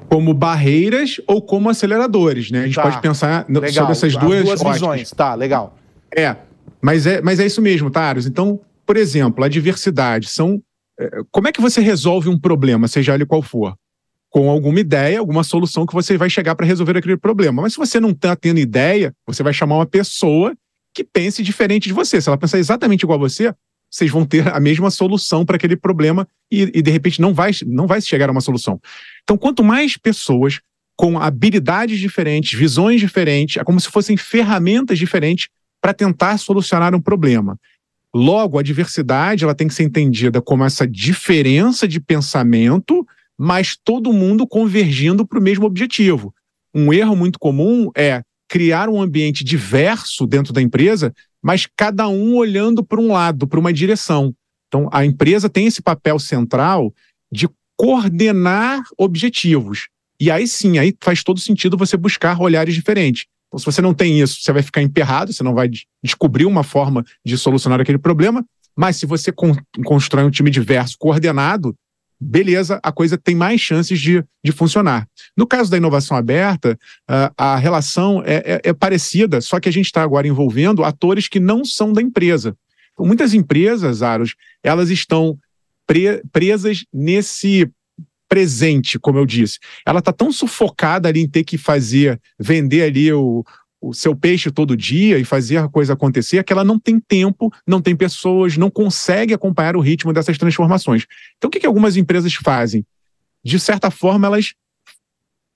Como 0.08 0.34
barreiras 0.34 1.20
ou 1.26 1.40
como 1.40 1.68
aceleradores, 1.68 2.50
né? 2.50 2.62
A 2.62 2.66
gente 2.66 2.74
tá. 2.74 2.82
pode 2.82 3.00
pensar 3.00 3.44
legal. 3.48 3.72
sobre 3.72 3.92
essas 3.92 4.16
duas, 4.16 4.44
duas 4.44 4.62
visões. 4.62 5.10
Tá, 5.10 5.34
legal. 5.34 5.76
É, 6.14 6.36
mas 6.80 7.06
é, 7.06 7.20
mas 7.20 7.38
é 7.38 7.46
isso 7.46 7.62
mesmo, 7.62 7.90
Taros. 7.90 8.26
Então, 8.26 8.60
por 8.84 8.96
exemplo, 8.96 9.44
a 9.44 9.48
diversidade 9.48 10.28
são. 10.28 10.60
É, 11.00 11.10
como 11.30 11.48
é 11.48 11.52
que 11.52 11.60
você 11.60 11.80
resolve 11.80 12.28
um 12.28 12.38
problema, 12.38 12.86
seja 12.86 13.14
ele 13.14 13.26
qual 13.26 13.42
for? 13.42 13.74
com 14.30 14.48
alguma 14.48 14.78
ideia, 14.78 15.18
alguma 15.18 15.42
solução 15.42 15.84
que 15.84 15.92
você 15.92 16.16
vai 16.16 16.30
chegar 16.30 16.54
para 16.54 16.64
resolver 16.64 16.96
aquele 16.96 17.16
problema. 17.16 17.62
Mas 17.62 17.72
se 17.72 17.78
você 17.78 17.98
não 17.98 18.10
está 18.10 18.36
tendo 18.36 18.60
ideia, 18.60 19.12
você 19.26 19.42
vai 19.42 19.52
chamar 19.52 19.74
uma 19.74 19.86
pessoa 19.86 20.56
que 20.94 21.02
pense 21.02 21.42
diferente 21.42 21.88
de 21.88 21.92
você. 21.92 22.20
Se 22.20 22.28
ela 22.28 22.38
pensar 22.38 22.58
exatamente 22.58 23.02
igual 23.02 23.18
a 23.18 23.22
você, 23.22 23.52
vocês 23.90 24.08
vão 24.08 24.24
ter 24.24 24.46
a 24.48 24.60
mesma 24.60 24.88
solução 24.88 25.44
para 25.44 25.56
aquele 25.56 25.76
problema 25.76 26.28
e, 26.50 26.62
e, 26.74 26.80
de 26.80 26.90
repente 26.92 27.20
não 27.20 27.34
vai, 27.34 27.50
não 27.66 27.88
vai 27.88 28.00
chegar 28.00 28.28
a 28.28 28.32
uma 28.32 28.40
solução. 28.40 28.80
Então, 29.24 29.36
quanto 29.36 29.64
mais 29.64 29.96
pessoas 29.96 30.60
com 30.96 31.18
habilidades 31.18 31.98
diferentes, 31.98 32.56
visões 32.56 33.00
diferentes, 33.00 33.56
é 33.56 33.64
como 33.64 33.80
se 33.80 33.88
fossem 33.88 34.16
ferramentas 34.16 34.98
diferentes 34.98 35.48
para 35.80 35.92
tentar 35.92 36.38
solucionar 36.38 36.94
um 36.94 37.00
problema. 37.00 37.58
Logo, 38.14 38.58
a 38.58 38.62
diversidade 38.62 39.44
ela 39.44 39.54
tem 39.54 39.68
que 39.68 39.74
ser 39.74 39.84
entendida 39.84 40.42
como 40.42 40.64
essa 40.64 40.86
diferença 40.86 41.86
de 41.86 42.00
pensamento 42.00 43.06
mas 43.42 43.74
todo 43.74 44.12
mundo 44.12 44.46
convergindo 44.46 45.26
para 45.26 45.38
o 45.38 45.42
mesmo 45.42 45.64
objetivo. 45.64 46.34
Um 46.74 46.92
erro 46.92 47.16
muito 47.16 47.38
comum 47.38 47.90
é 47.96 48.22
criar 48.46 48.90
um 48.90 49.00
ambiente 49.00 49.42
diverso 49.42 50.26
dentro 50.26 50.52
da 50.52 50.60
empresa, 50.60 51.10
mas 51.42 51.66
cada 51.74 52.06
um 52.06 52.36
olhando 52.36 52.84
para 52.84 53.00
um 53.00 53.10
lado, 53.10 53.48
para 53.48 53.58
uma 53.58 53.72
direção. 53.72 54.34
Então, 54.68 54.90
a 54.92 55.06
empresa 55.06 55.48
tem 55.48 55.66
esse 55.66 55.80
papel 55.80 56.18
central 56.18 56.92
de 57.32 57.48
coordenar 57.78 58.82
objetivos. 58.98 59.88
E 60.20 60.30
aí 60.30 60.46
sim, 60.46 60.76
aí 60.76 60.94
faz 61.02 61.24
todo 61.24 61.40
sentido 61.40 61.78
você 61.78 61.96
buscar 61.96 62.38
olhares 62.42 62.74
diferentes. 62.74 63.24
Então, 63.50 63.58
se 63.58 63.66
você 63.66 63.82
não 63.82 63.92
tem 63.92 64.20
isso, 64.20 64.40
você 64.40 64.52
vai 64.52 64.62
ficar 64.62 64.80
emperrado, 64.80 65.32
você 65.32 65.42
não 65.42 65.54
vai 65.54 65.68
descobrir 66.02 66.46
uma 66.46 66.62
forma 66.62 67.04
de 67.26 67.36
solucionar 67.36 67.80
aquele 67.80 67.98
problema. 67.98 68.44
Mas 68.76 68.96
se 68.96 69.06
você 69.06 69.32
constrói 69.84 70.24
um 70.24 70.30
time 70.30 70.50
diverso, 70.50 70.96
coordenado, 70.96 71.76
beleza, 72.20 72.78
a 72.80 72.92
coisa 72.92 73.18
tem 73.18 73.34
mais 73.34 73.60
chances 73.60 74.00
de, 74.00 74.24
de 74.44 74.52
funcionar. 74.52 75.08
No 75.36 75.46
caso 75.46 75.68
da 75.68 75.76
inovação 75.76 76.16
aberta, 76.16 76.78
uh, 77.10 77.34
a 77.36 77.56
relação 77.56 78.22
é, 78.24 78.36
é, 78.36 78.60
é, 78.64 78.72
parecida, 78.72 79.40
só 79.40 79.58
que 79.58 79.68
a 79.68 79.72
gente 79.72 79.86
está 79.86 80.02
agora 80.02 80.28
envolvendo 80.28 80.84
atores 80.84 81.26
que 81.26 81.40
não 81.40 81.64
são 81.64 81.92
da 81.92 82.00
empresa. 82.00 82.56
Então, 82.92 83.04
muitas 83.04 83.34
empresas, 83.34 84.02
Aros, 84.02 84.36
elas 84.62 84.90
estão 84.90 85.36
pre 85.86 86.22
presas 86.30 86.84
nesse 86.92 87.68
presente, 88.30 88.96
como 88.96 89.18
eu 89.18 89.26
disse. 89.26 89.58
Ela 89.84 89.98
está 89.98 90.12
tão 90.12 90.30
sufocada 90.30 91.08
ali 91.08 91.20
em 91.20 91.28
ter 91.28 91.42
que 91.42 91.58
fazer, 91.58 92.18
vender 92.38 92.84
ali 92.84 93.12
o, 93.12 93.44
o 93.80 93.92
seu 93.92 94.14
peixe 94.14 94.52
todo 94.52 94.76
dia 94.76 95.18
e 95.18 95.24
fazer 95.24 95.56
a 95.56 95.68
coisa 95.68 95.94
acontecer, 95.94 96.44
que 96.44 96.52
ela 96.52 96.62
não 96.62 96.78
tem 96.78 97.00
tempo, 97.00 97.52
não 97.66 97.82
tem 97.82 97.96
pessoas, 97.96 98.56
não 98.56 98.70
consegue 98.70 99.34
acompanhar 99.34 99.74
o 99.74 99.80
ritmo 99.80 100.12
dessas 100.12 100.38
transformações. 100.38 101.06
Então, 101.36 101.48
o 101.48 101.50
que, 101.50 101.58
que 101.58 101.66
algumas 101.66 101.96
empresas 101.96 102.32
fazem? 102.34 102.86
De 103.44 103.58
certa 103.58 103.90
forma, 103.90 104.28
elas 104.28 104.54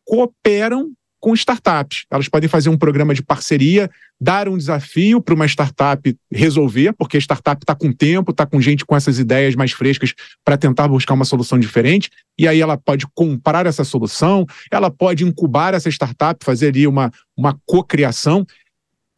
cooperam 0.05 0.93
com 1.25 1.33
startups. 1.33 2.05
Elas 2.11 2.29
podem 2.29 2.51
fazer 2.51 2.69
um 2.69 2.77
programa 2.77 3.15
de 3.15 3.23
parceria, 3.23 3.91
dar 4.21 4.47
um 4.47 4.59
desafio 4.59 5.23
para 5.23 5.35
uma 5.35 5.47
startup 5.47 6.15
resolver, 6.31 6.93
porque 6.93 7.17
a 7.17 7.21
startup 7.21 7.63
está 7.63 7.75
com 7.75 7.91
tempo, 7.91 8.31
está 8.31 8.45
com 8.45 8.61
gente 8.61 8.85
com 8.85 8.95
essas 8.95 9.19
ideias 9.19 9.55
mais 9.55 9.73
frescas 9.73 10.13
para 10.45 10.59
tentar 10.59 10.87
buscar 10.87 11.15
uma 11.15 11.25
solução 11.25 11.59
diferente. 11.59 12.11
E 12.39 12.47
aí 12.47 12.61
ela 12.61 12.77
pode 12.77 13.07
comprar 13.15 13.65
essa 13.65 13.85
solução, 13.85 14.45
ela 14.71 14.91
pode 14.91 15.25
incubar 15.25 15.73
essa 15.73 15.89
startup, 15.89 16.45
fazer 16.45 16.69
ali 16.69 16.87
uma, 16.87 17.11
uma 17.35 17.59
cocriação. 17.65 18.47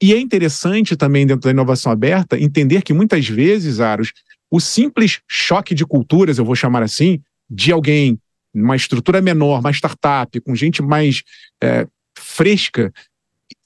E 0.00 0.14
é 0.14 0.20
interessante 0.20 0.94
também, 0.94 1.26
dentro 1.26 1.42
da 1.42 1.50
inovação 1.50 1.90
aberta, 1.90 2.38
entender 2.38 2.82
que 2.82 2.92
muitas 2.92 3.28
vezes, 3.28 3.80
Aros, 3.80 4.12
o 4.48 4.60
simples 4.60 5.22
choque 5.26 5.74
de 5.74 5.84
culturas, 5.84 6.38
eu 6.38 6.44
vou 6.44 6.54
chamar 6.54 6.84
assim, 6.84 7.20
de 7.50 7.72
alguém 7.72 8.16
uma 8.54 8.76
estrutura 8.76 9.20
menor, 9.20 9.58
uma 9.58 9.72
startup, 9.72 10.40
com 10.40 10.54
gente 10.54 10.80
mais 10.80 11.24
é, 11.60 11.86
fresca 12.18 12.92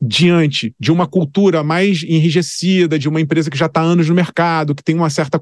diante 0.00 0.74
de 0.78 0.90
uma 0.90 1.06
cultura 1.06 1.62
mais 1.62 2.02
enrijecida, 2.02 2.98
de 2.98 3.08
uma 3.08 3.20
empresa 3.20 3.50
que 3.50 3.58
já 3.58 3.66
está 3.66 3.80
anos 3.80 4.08
no 4.08 4.14
mercado, 4.14 4.74
que 4.74 4.82
tem 4.82 4.94
uma 4.94 5.10
certa. 5.10 5.40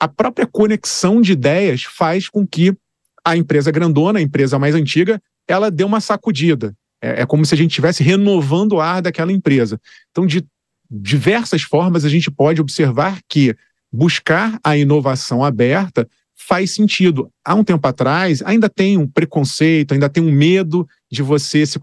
A 0.00 0.08
própria 0.08 0.46
conexão 0.46 1.20
de 1.20 1.32
ideias 1.32 1.84
faz 1.84 2.28
com 2.28 2.46
que 2.46 2.74
a 3.24 3.36
empresa 3.36 3.70
grandona, 3.70 4.18
a 4.18 4.22
empresa 4.22 4.58
mais 4.58 4.74
antiga, 4.74 5.22
ela 5.46 5.70
dê 5.70 5.84
uma 5.84 6.00
sacudida. 6.00 6.74
É, 7.00 7.22
é 7.22 7.26
como 7.26 7.44
se 7.44 7.54
a 7.54 7.58
gente 7.58 7.70
estivesse 7.70 8.02
renovando 8.02 8.72
o 8.72 8.80
ar 8.80 9.02
daquela 9.02 9.32
empresa. 9.32 9.80
Então, 10.10 10.26
de 10.26 10.44
diversas 10.90 11.62
formas, 11.62 12.04
a 12.04 12.08
gente 12.08 12.30
pode 12.30 12.60
observar 12.60 13.20
que 13.28 13.54
buscar 13.92 14.58
a 14.64 14.76
inovação 14.76 15.44
aberta 15.44 16.08
faz 16.34 16.72
sentido. 16.72 17.30
Há 17.44 17.54
um 17.54 17.62
tempo 17.62 17.86
atrás, 17.86 18.42
ainda 18.42 18.68
tem 18.68 18.98
um 18.98 19.06
preconceito, 19.06 19.92
ainda 19.92 20.08
tem 20.08 20.22
um 20.22 20.32
medo 20.32 20.88
de 21.12 21.22
você 21.22 21.66
se, 21.66 21.78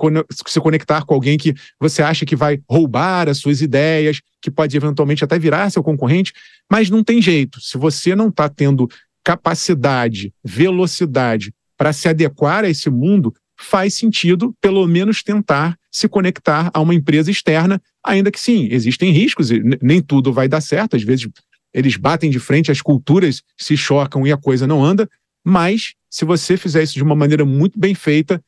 se 0.48 0.59
conectar 0.59 1.05
com 1.05 1.13
alguém 1.13 1.38
que 1.38 1.53
você 1.79 2.01
acha 2.01 2.25
que 2.25 2.36
vai 2.36 2.59
roubar 2.67 3.29
as 3.29 3.38
suas 3.38 3.62
ideias, 3.62 4.21
que 4.41 4.50
pode 4.50 4.75
eventualmente 4.75 5.24
até 5.24 5.38
virar 5.38 5.69
seu 5.69 5.83
concorrente, 5.83 6.33
mas 6.69 6.89
não 6.89 7.03
tem 7.03 7.21
jeito. 7.21 7.62
Se 7.62 7.77
você 7.77 8.15
não 8.15 8.29
está 8.29 8.50
tendo 8.50 8.89
capacidade, 9.24 10.33
velocidade 10.43 11.53
para 11.77 11.93
se 11.93 12.09
adequar 12.09 12.63
a 12.63 12.69
esse 12.69 12.89
mundo, 12.89 13.31
faz 13.55 13.93
sentido, 13.93 14.55
pelo 14.59 14.88
menos, 14.88 15.21
tentar 15.21 15.77
se 15.91 16.09
conectar 16.09 16.71
a 16.74 16.81
uma 16.81 16.95
empresa 16.95 17.29
externa, 17.29 17.79
ainda 18.03 18.31
que 18.31 18.39
sim, 18.39 18.67
existem 18.71 19.12
riscos, 19.12 19.50
nem 19.79 20.01
tudo 20.01 20.33
vai 20.33 20.48
dar 20.48 20.62
certo, 20.62 20.95
às 20.95 21.03
vezes 21.03 21.29
eles 21.71 21.98
batem 21.98 22.31
de 22.31 22.39
frente, 22.39 22.71
as 22.71 22.81
culturas 22.81 23.43
se 23.55 23.77
chocam 23.77 24.25
e 24.25 24.31
a 24.31 24.38
coisa 24.38 24.65
não 24.65 24.83
anda, 24.83 25.07
mas 25.45 25.93
se 26.09 26.25
você 26.25 26.57
fizer 26.57 26.81
isso 26.81 26.95
de 26.95 27.03
uma 27.03 27.15
maneira 27.15 27.45
muito 27.45 27.79
bem 27.79 27.93
feita, 27.93 28.41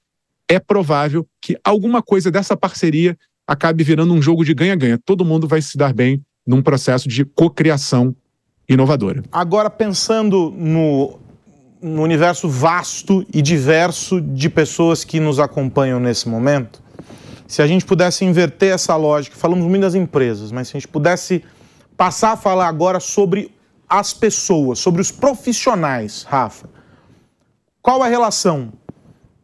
é 0.51 0.60
provável 0.60 1.25
que 1.41 1.58
alguma 1.63 2.01
coisa 2.01 2.29
dessa 2.29 2.58
parceria 2.58 3.17
acabe 3.48 3.86
virando 3.86 4.13
um 4.13 4.22
jogo 4.22 4.43
de 4.43 4.53
ganha-ganha. 4.53 5.00
Todo 5.05 5.24
mundo 5.24 5.48
vai 5.48 5.62
se 5.62 5.77
dar 5.77 5.93
bem 5.93 6.22
num 6.46 6.62
processo 6.62 7.08
de 7.08 7.24
cocriação 7.24 8.13
inovadora. 8.67 9.24
Agora, 9.31 9.70
pensando 9.70 10.53
no, 10.58 11.17
no 11.81 12.01
universo 12.01 12.50
vasto 12.50 13.25
e 13.34 13.41
diverso 13.41 14.20
de 14.20 14.50
pessoas 14.50 15.05
que 15.05 15.22
nos 15.22 15.39
acompanham 15.39 16.01
nesse 16.01 16.27
momento, 16.27 16.84
se 17.48 17.62
a 17.62 17.67
gente 17.67 17.86
pudesse 17.86 18.25
inverter 18.25 18.74
essa 18.74 18.96
lógica, 18.98 19.38
falamos 19.38 19.65
muito 19.65 19.84
das 19.84 19.96
empresas, 19.96 20.51
mas 20.51 20.67
se 20.67 20.75
a 20.75 20.79
gente 20.81 20.88
pudesse 20.89 21.46
passar 21.96 22.34
a 22.34 22.38
falar 22.38 22.67
agora 22.67 23.00
sobre 23.00 23.53
as 23.88 24.13
pessoas, 24.13 24.79
sobre 24.79 25.01
os 25.01 25.12
profissionais, 25.12 26.24
Rafa. 26.24 26.70
Qual 27.81 28.03
a 28.03 28.08
relação 28.08 28.74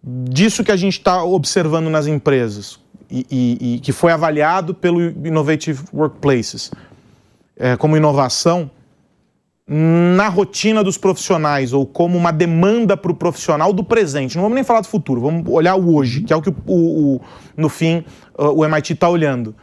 disso 0.03 0.63
que 0.63 0.71
a 0.71 0.75
gente 0.75 0.97
está 0.97 1.23
observando 1.23 1.89
nas 1.89 2.07
empresas 2.07 2.79
e, 3.09 3.25
e, 3.29 3.75
e, 3.75 3.79
que 3.79 3.91
foi 3.91 4.11
avaliado 4.11 4.73
pelo 4.73 5.01
Innovative 5.01 5.83
Workplaces 5.93 6.71
é, 7.55 7.75
como 7.75 7.97
inovação 7.97 8.69
na 9.69 10.29
rotina 10.29 10.81
dos 10.81 10.97
profissionais 10.97 11.73
ou 11.73 11.85
como 11.85 12.17
uma 12.17 12.31
demanda 12.31 12.95
para 12.95 13.11
o 13.11 13.15
profissional 13.15 13.73
do 13.73 13.83
presente. 13.83 14.35
Não 14.35 14.43
vamos 14.43 14.55
nem 14.55 14.63
falar 14.63 14.79
do 14.79 14.87
futuro, 14.87 15.19
vamos 15.19 15.43
olhar 15.49 15.75
o 15.75 15.93
hoje, 15.93 16.21
que 16.21 16.31
é 16.31 16.35
o 16.35 16.41
que, 16.41 16.49
o, 16.49 17.15
o 17.15 17.21
no 17.57 17.67
fim, 17.67 18.05
o 18.37 18.63
MIT 18.63 18.93
está 18.93 19.09
olhando. 19.09 19.53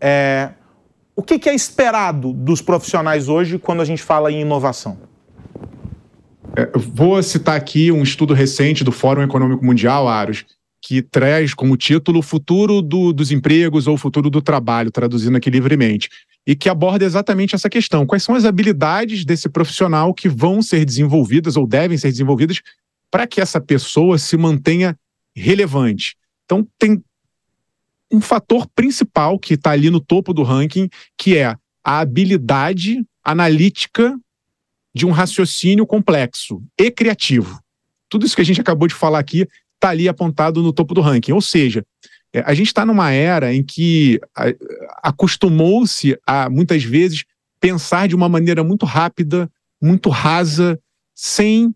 É, 0.00 0.50
o 1.14 1.22
que, 1.22 1.38
que 1.38 1.50
é 1.50 1.54
esperado 1.54 2.32
dos 2.32 2.62
profissionais 2.62 3.28
hoje 3.28 3.58
quando 3.58 3.82
a 3.82 3.84
gente 3.84 4.02
fala 4.02 4.32
em 4.32 4.40
inovação? 4.40 4.96
É, 6.56 6.70
vou 6.76 7.22
citar 7.22 7.56
aqui 7.56 7.90
um 7.90 8.02
estudo 8.02 8.34
recente 8.34 8.84
do 8.84 8.92
Fórum 8.92 9.22
Econômico 9.22 9.64
Mundial, 9.64 10.06
Aros, 10.06 10.44
que 10.82 11.00
traz 11.00 11.54
como 11.54 11.76
título 11.76 12.18
o 12.18 12.22
futuro 12.22 12.82
do, 12.82 13.12
dos 13.12 13.30
empregos 13.30 13.86
ou 13.86 13.94
o 13.94 13.98
futuro 13.98 14.28
do 14.28 14.42
trabalho, 14.42 14.90
traduzindo 14.90 15.36
aqui 15.36 15.48
livremente 15.48 16.10
e 16.46 16.56
que 16.56 16.68
aborda 16.68 17.04
exatamente 17.04 17.54
essa 17.54 17.70
questão. 17.70 18.04
Quais 18.04 18.22
são 18.22 18.34
as 18.34 18.44
habilidades 18.44 19.24
desse 19.24 19.48
profissional 19.48 20.12
que 20.12 20.28
vão 20.28 20.60
ser 20.60 20.84
desenvolvidas 20.84 21.56
ou 21.56 21.66
devem 21.66 21.96
ser 21.96 22.10
desenvolvidas 22.10 22.60
para 23.10 23.26
que 23.26 23.40
essa 23.40 23.60
pessoa 23.60 24.18
se 24.18 24.36
mantenha 24.36 24.98
relevante? 25.34 26.16
Então, 26.44 26.66
tem 26.78 27.02
um 28.12 28.20
fator 28.20 28.66
principal 28.74 29.38
que 29.38 29.54
está 29.54 29.70
ali 29.70 29.88
no 29.88 30.00
topo 30.00 30.34
do 30.34 30.42
ranking, 30.42 30.88
que 31.16 31.38
é 31.38 31.56
a 31.84 32.00
habilidade 32.00 33.02
analítica 33.24 34.18
de 34.94 35.06
um 35.06 35.10
raciocínio 35.10 35.86
complexo 35.86 36.62
e 36.78 36.90
criativo. 36.90 37.60
Tudo 38.08 38.26
isso 38.26 38.36
que 38.36 38.42
a 38.42 38.44
gente 38.44 38.60
acabou 38.60 38.86
de 38.86 38.94
falar 38.94 39.18
aqui 39.18 39.46
está 39.74 39.90
ali 39.90 40.08
apontado 40.08 40.62
no 40.62 40.72
topo 40.72 40.94
do 40.94 41.00
ranking. 41.00 41.32
Ou 41.32 41.40
seja, 41.40 41.84
é, 42.32 42.40
a 42.40 42.54
gente 42.54 42.68
está 42.68 42.84
numa 42.84 43.10
era 43.10 43.52
em 43.52 43.62
que 43.62 44.20
acostumou-se 45.02 46.16
a, 46.26 46.48
muitas 46.48 46.82
vezes, 46.84 47.24
pensar 47.60 48.08
de 48.08 48.14
uma 48.14 48.28
maneira 48.28 48.62
muito 48.62 48.86
rápida, 48.86 49.50
muito 49.80 50.08
rasa, 50.08 50.78
sem 51.14 51.74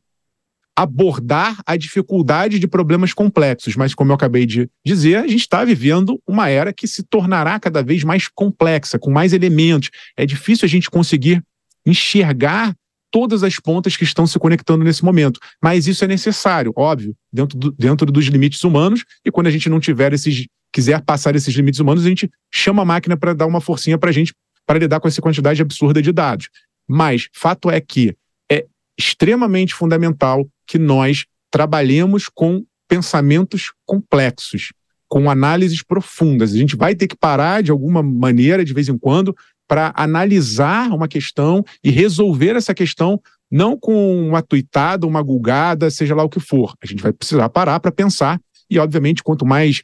abordar 0.77 1.59
a 1.65 1.75
dificuldade 1.77 2.59
de 2.59 2.69
problemas 2.69 3.15
complexos. 3.15 3.77
Mas, 3.77 3.95
como 3.95 4.11
eu 4.11 4.15
acabei 4.15 4.45
de 4.45 4.69
dizer, 4.85 5.17
a 5.17 5.27
gente 5.27 5.41
está 5.41 5.65
vivendo 5.65 6.21
uma 6.27 6.51
era 6.51 6.73
que 6.73 6.87
se 6.87 7.03
tornará 7.03 7.59
cada 7.59 7.83
vez 7.83 8.05
mais 8.05 8.29
complexa, 8.29 8.99
com 8.99 9.11
mais 9.11 9.33
elementos. 9.33 9.91
É 10.17 10.27
difícil 10.27 10.67
a 10.67 10.69
gente 10.69 10.91
conseguir 10.91 11.43
enxergar 11.87 12.75
todas 13.17 13.43
as 13.43 13.59
pontas 13.59 13.97
que 13.97 14.05
estão 14.05 14.27
se 14.27 14.39
conectando 14.39 14.85
nesse 14.85 15.03
momento. 15.03 15.41
Mas 15.63 15.87
isso 15.87 16.05
é 16.05 16.07
necessário, 16.07 16.71
óbvio, 16.77 17.17
dentro, 17.33 17.57
do, 17.57 17.73
dentro 17.73 18.13
dos 18.13 18.27
limites 18.27 18.63
humanos. 18.63 19.07
E 19.25 19.31
quando 19.31 19.47
a 19.47 19.51
gente 19.51 19.71
não 19.71 19.81
tiver 19.81 20.13
esses, 20.13 20.47
quiser 20.71 21.03
passar 21.03 21.35
esses 21.35 21.55
limites 21.55 21.81
humanos, 21.81 22.05
a 22.05 22.09
gente 22.11 22.31
chama 22.53 22.83
a 22.83 22.85
máquina 22.85 23.17
para 23.17 23.33
dar 23.33 23.47
uma 23.47 23.59
forcinha 23.59 23.97
para 23.97 24.11
a 24.11 24.13
gente 24.13 24.35
para 24.67 24.79
lidar 24.79 25.01
com 25.01 25.09
essa 25.09 25.23
quantidade 25.23 25.63
absurda 25.63 26.03
de 26.03 26.13
dados. 26.13 26.51
Mas 26.87 27.29
fato 27.33 27.71
é 27.71 27.81
que 27.81 28.15
é 28.53 28.67
extremamente 28.99 29.73
fundamental 29.73 30.47
que 30.67 30.79
nós 30.79 31.25
trabalhemos 31.51 32.29
com 32.29 32.67
pensamentos 32.87 33.73
complexos, 33.87 34.75
com 35.09 35.31
análises 35.31 35.83
profundas. 35.83 36.53
A 36.53 36.59
gente 36.59 36.77
vai 36.77 36.95
ter 36.95 37.07
que 37.07 37.17
parar 37.17 37.63
de 37.63 37.71
alguma 37.71 38.03
maneira, 38.03 38.63
de 38.63 38.75
vez 38.75 38.91
em 38.91 38.99
quando, 38.99 39.35
para 39.67 39.93
analisar 39.97 40.93
uma 40.93 41.09
questão 41.09 41.65
e 41.83 41.91
resolver 41.91 42.57
essa 42.57 42.75
questão 42.75 43.21
não 43.51 43.77
com 43.77 44.29
uma 44.29 44.43
tuitada, 44.43 45.07
uma 45.07 45.23
gulgada, 45.23 45.91
seja 45.91 46.15
lá 46.15 46.25
o 46.25 46.29
que 46.29 46.41
for. 46.41 46.75
A 46.83 46.87
gente 46.87 47.03
vai 47.03 47.13
precisar 47.13 47.49
parar 47.49 47.81
para 47.81 47.93
pensar 47.93 48.41
e, 48.69 48.79
obviamente, 48.79 49.23
quanto 49.23 49.47
mais 49.47 49.83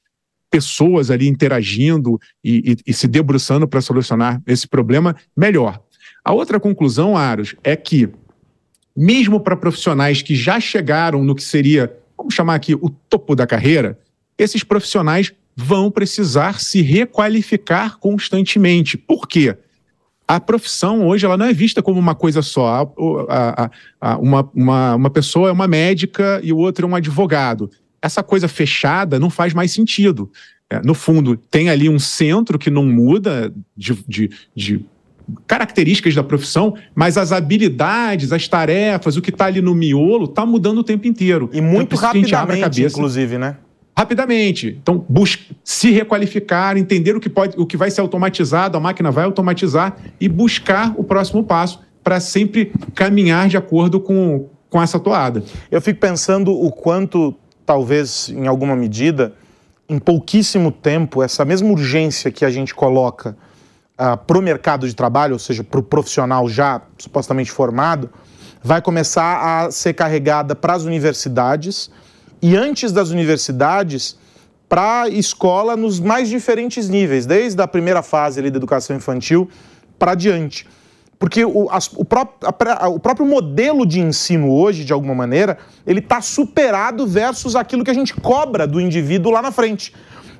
pessoas 0.50 1.10
ali 1.10 1.28
interagindo 1.28 2.20
e, 2.44 2.72
e, 2.72 2.90
e 2.90 2.92
se 2.92 3.08
debruçando 3.08 3.66
para 3.66 3.80
solucionar 3.80 4.42
esse 4.46 4.68
problema, 4.68 5.16
melhor. 5.36 5.80
A 6.24 6.32
outra 6.32 6.60
conclusão, 6.60 7.16
Aros, 7.16 7.54
é 7.64 7.74
que, 7.74 8.08
mesmo 8.94 9.40
para 9.40 9.56
profissionais 9.56 10.20
que 10.20 10.34
já 10.34 10.60
chegaram 10.60 11.24
no 11.24 11.34
que 11.34 11.42
seria, 11.42 11.96
vamos 12.16 12.34
chamar 12.34 12.56
aqui, 12.56 12.74
o 12.74 12.90
topo 12.90 13.34
da 13.34 13.46
carreira, 13.46 13.98
esses 14.36 14.62
profissionais 14.62 15.32
vão 15.56 15.90
precisar 15.90 16.60
se 16.60 16.82
requalificar 16.82 17.98
constantemente. 17.98 18.96
Por 18.96 19.26
quê? 19.26 19.56
A 20.36 20.40
profissão 20.40 21.06
hoje 21.06 21.26
ela 21.26 21.36
não 21.36 21.44
é 21.44 21.52
vista 21.52 21.82
como 21.82 21.98
uma 21.98 22.14
coisa 22.14 22.40
só. 22.40 22.90
A, 23.28 23.64
a, 23.64 23.70
a, 24.00 24.16
uma, 24.16 24.50
uma, 24.54 24.94
uma 24.94 25.10
pessoa 25.10 25.50
é 25.50 25.52
uma 25.52 25.68
médica 25.68 26.40
e 26.42 26.50
o 26.52 26.56
outro 26.56 26.86
é 26.86 26.88
um 26.88 26.96
advogado. 26.96 27.70
Essa 28.00 28.22
coisa 28.22 28.48
fechada 28.48 29.18
não 29.18 29.28
faz 29.28 29.52
mais 29.52 29.72
sentido. 29.72 30.30
É, 30.70 30.80
no 30.82 30.94
fundo, 30.94 31.36
tem 31.36 31.68
ali 31.68 31.86
um 31.86 31.98
centro 31.98 32.58
que 32.58 32.70
não 32.70 32.86
muda 32.86 33.52
de, 33.76 33.94
de, 34.08 34.30
de 34.56 34.86
características 35.46 36.14
da 36.14 36.24
profissão, 36.24 36.74
mas 36.94 37.18
as 37.18 37.30
habilidades, 37.30 38.32
as 38.32 38.48
tarefas, 38.48 39.18
o 39.18 39.22
que 39.22 39.28
está 39.28 39.44
ali 39.44 39.60
no 39.60 39.74
miolo, 39.74 40.24
está 40.24 40.46
mudando 40.46 40.78
o 40.78 40.84
tempo 40.84 41.06
inteiro. 41.06 41.50
E 41.52 41.60
muito 41.60 41.94
então, 41.94 42.08
rapidamente, 42.08 42.82
inclusive, 42.82 43.36
né? 43.36 43.58
Rapidamente. 43.96 44.78
Então, 44.82 45.04
busque 45.08 45.54
se 45.62 45.90
requalificar, 45.90 46.76
entender 46.76 47.14
o 47.14 47.20
que 47.20 47.28
pode, 47.28 47.58
o 47.58 47.66
que 47.66 47.76
vai 47.76 47.90
ser 47.90 48.00
automatizado, 48.00 48.76
a 48.76 48.80
máquina 48.80 49.10
vai 49.10 49.24
automatizar 49.24 49.96
e 50.20 50.28
buscar 50.28 50.94
o 50.96 51.04
próximo 51.04 51.44
passo 51.44 51.80
para 52.02 52.18
sempre 52.18 52.72
caminhar 52.94 53.48
de 53.48 53.56
acordo 53.56 54.00
com, 54.00 54.48
com 54.68 54.82
essa 54.82 54.98
toada. 54.98 55.42
Eu 55.70 55.80
fico 55.80 56.00
pensando 56.00 56.52
o 56.52 56.72
quanto, 56.72 57.34
talvez, 57.64 58.28
em 58.30 58.46
alguma 58.46 58.74
medida, 58.74 59.34
em 59.88 59.98
pouquíssimo 59.98 60.72
tempo, 60.72 61.22
essa 61.22 61.44
mesma 61.44 61.70
urgência 61.70 62.30
que 62.30 62.44
a 62.44 62.50
gente 62.50 62.74
coloca 62.74 63.36
uh, 64.00 64.16
para 64.16 64.38
o 64.38 64.42
mercado 64.42 64.88
de 64.88 64.96
trabalho, 64.96 65.34
ou 65.34 65.38
seja, 65.38 65.62
para 65.62 65.78
o 65.78 65.82
profissional 65.82 66.48
já 66.48 66.80
supostamente 66.98 67.52
formado, 67.52 68.10
vai 68.62 68.80
começar 68.80 69.64
a 69.64 69.70
ser 69.70 69.92
carregada 69.92 70.54
para 70.54 70.72
as 70.72 70.84
universidades 70.84 71.90
e 72.42 72.56
antes 72.56 72.90
das 72.90 73.10
universidades 73.10 74.18
para 74.68 75.08
escola 75.08 75.76
nos 75.76 76.00
mais 76.00 76.28
diferentes 76.28 76.88
níveis, 76.88 77.24
desde 77.24 77.60
a 77.62 77.68
primeira 77.68 78.02
fase 78.02 78.40
ali 78.40 78.50
da 78.50 78.56
educação 78.56 78.96
infantil 78.96 79.48
para 79.98 80.14
diante. 80.14 80.66
Porque 81.18 81.44
o, 81.44 81.70
as, 81.70 81.88
o, 81.92 82.04
a, 82.80 82.88
o, 82.88 82.98
próprio 82.98 83.24
modelo 83.24 83.86
de 83.86 84.00
ensino 84.00 84.50
hoje, 84.50 84.84
de 84.84 84.92
alguma 84.92 85.14
maneira, 85.14 85.56
ele 85.86 86.00
está 86.00 86.20
superado 86.20 87.06
versus 87.06 87.54
aquilo 87.54 87.84
que 87.84 87.90
a 87.92 87.94
gente 87.94 88.12
cobra 88.14 88.66
do 88.66 88.80
indivíduo 88.80 89.30
lá 89.30 89.40
na 89.40 89.52
frente. 89.52 89.94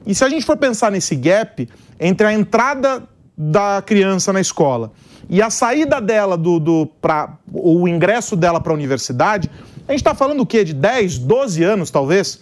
E 0.04 0.12
se 0.12 0.24
a 0.24 0.28
gente 0.28 0.44
for 0.44 0.56
pensar 0.56 0.90
nesse 0.90 1.14
gap 1.14 1.68
entre 2.00 2.26
a 2.26 2.32
entrada 2.32 3.04
da 3.38 3.80
criança 3.86 4.32
na 4.32 4.40
escola 4.40 4.90
e 5.28 5.40
a 5.40 5.50
saída 5.50 6.00
dela 6.00 6.36
do, 6.36 6.58
do 6.58 6.86
para 7.00 7.38
o 7.52 7.86
ingresso 7.86 8.34
dela 8.34 8.60
para 8.60 8.72
a 8.72 8.74
universidade, 8.74 9.48
a 9.86 9.92
gente 9.92 10.00
está 10.00 10.14
falando 10.14 10.40
o 10.40 10.46
quê? 10.46 10.64
De 10.64 10.72
10, 10.72 11.18
12 11.18 11.62
anos, 11.62 11.90
talvez? 11.90 12.40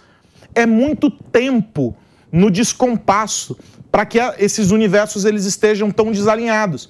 É 0.54 0.66
muito 0.66 1.10
tempo 1.10 1.96
no 2.30 2.50
descompasso 2.50 3.56
para 3.90 4.06
que 4.06 4.18
esses 4.38 4.70
universos 4.70 5.24
eles 5.24 5.44
estejam 5.44 5.90
tão 5.90 6.12
desalinhados. 6.12 6.88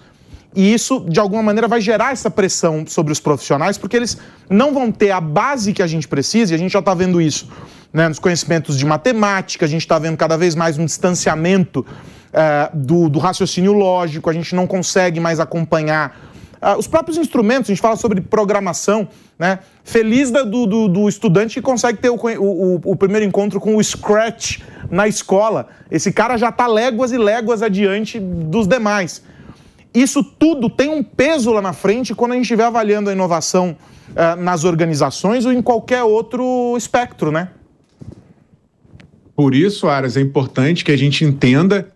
E 0.54 0.72
isso, 0.74 1.06
de 1.08 1.20
alguma 1.20 1.42
maneira, 1.42 1.68
vai 1.68 1.80
gerar 1.80 2.12
essa 2.12 2.28
pressão 2.28 2.84
sobre 2.86 3.12
os 3.12 3.20
profissionais, 3.20 3.78
porque 3.78 3.96
eles 3.96 4.18
não 4.48 4.74
vão 4.74 4.90
ter 4.90 5.12
a 5.12 5.20
base 5.20 5.72
que 5.72 5.82
a 5.82 5.86
gente 5.86 6.08
precisa, 6.08 6.52
e 6.52 6.54
a 6.56 6.58
gente 6.58 6.72
já 6.72 6.80
está 6.80 6.92
vendo 6.92 7.20
isso 7.20 7.48
né, 7.92 8.08
nos 8.08 8.18
conhecimentos 8.18 8.76
de 8.76 8.84
matemática, 8.84 9.64
a 9.64 9.68
gente 9.68 9.82
está 9.82 9.98
vendo 9.98 10.16
cada 10.16 10.36
vez 10.36 10.54
mais 10.54 10.76
um 10.76 10.84
distanciamento 10.84 11.86
é, 12.32 12.70
do, 12.74 13.08
do 13.08 13.18
raciocínio 13.18 13.72
lógico, 13.72 14.28
a 14.28 14.32
gente 14.32 14.54
não 14.54 14.66
consegue 14.66 15.20
mais 15.20 15.38
acompanhar 15.38 16.30
Uh, 16.62 16.78
os 16.78 16.86
próprios 16.86 17.16
instrumentos, 17.16 17.70
a 17.70 17.72
gente 17.72 17.80
fala 17.80 17.96
sobre 17.96 18.20
programação, 18.20 19.08
né? 19.38 19.60
Feliz 19.82 20.30
do, 20.30 20.66
do, 20.66 20.88
do, 20.88 21.08
estudante 21.08 21.54
que 21.54 21.62
consegue 21.62 21.98
ter 21.98 22.10
o, 22.10 22.16
o, 22.16 22.80
o, 22.84 22.96
primeiro 22.96 23.24
encontro 23.24 23.58
com 23.58 23.76
o 23.76 23.82
Scratch 23.82 24.58
na 24.90 25.08
escola. 25.08 25.68
Esse 25.90 26.12
cara 26.12 26.36
já 26.36 26.50
está 26.50 26.66
léguas 26.66 27.12
e 27.12 27.18
léguas 27.18 27.62
adiante 27.62 28.20
dos 28.20 28.66
demais. 28.66 29.22
Isso 29.94 30.22
tudo 30.22 30.68
tem 30.68 30.90
um 30.90 31.02
peso 31.02 31.50
lá 31.50 31.62
na 31.62 31.72
frente 31.72 32.14
quando 32.14 32.32
a 32.32 32.34
gente 32.34 32.44
estiver 32.44 32.64
avaliando 32.64 33.08
a 33.08 33.12
inovação 33.14 33.74
uh, 34.10 34.40
nas 34.40 34.64
organizações 34.64 35.46
ou 35.46 35.52
em 35.52 35.62
qualquer 35.62 36.02
outro 36.02 36.76
espectro, 36.76 37.32
né? 37.32 37.48
Por 39.34 39.54
isso, 39.54 39.88
Aras, 39.88 40.18
é 40.18 40.20
importante 40.20 40.84
que 40.84 40.92
a 40.92 40.96
gente 40.96 41.24
entenda 41.24 41.88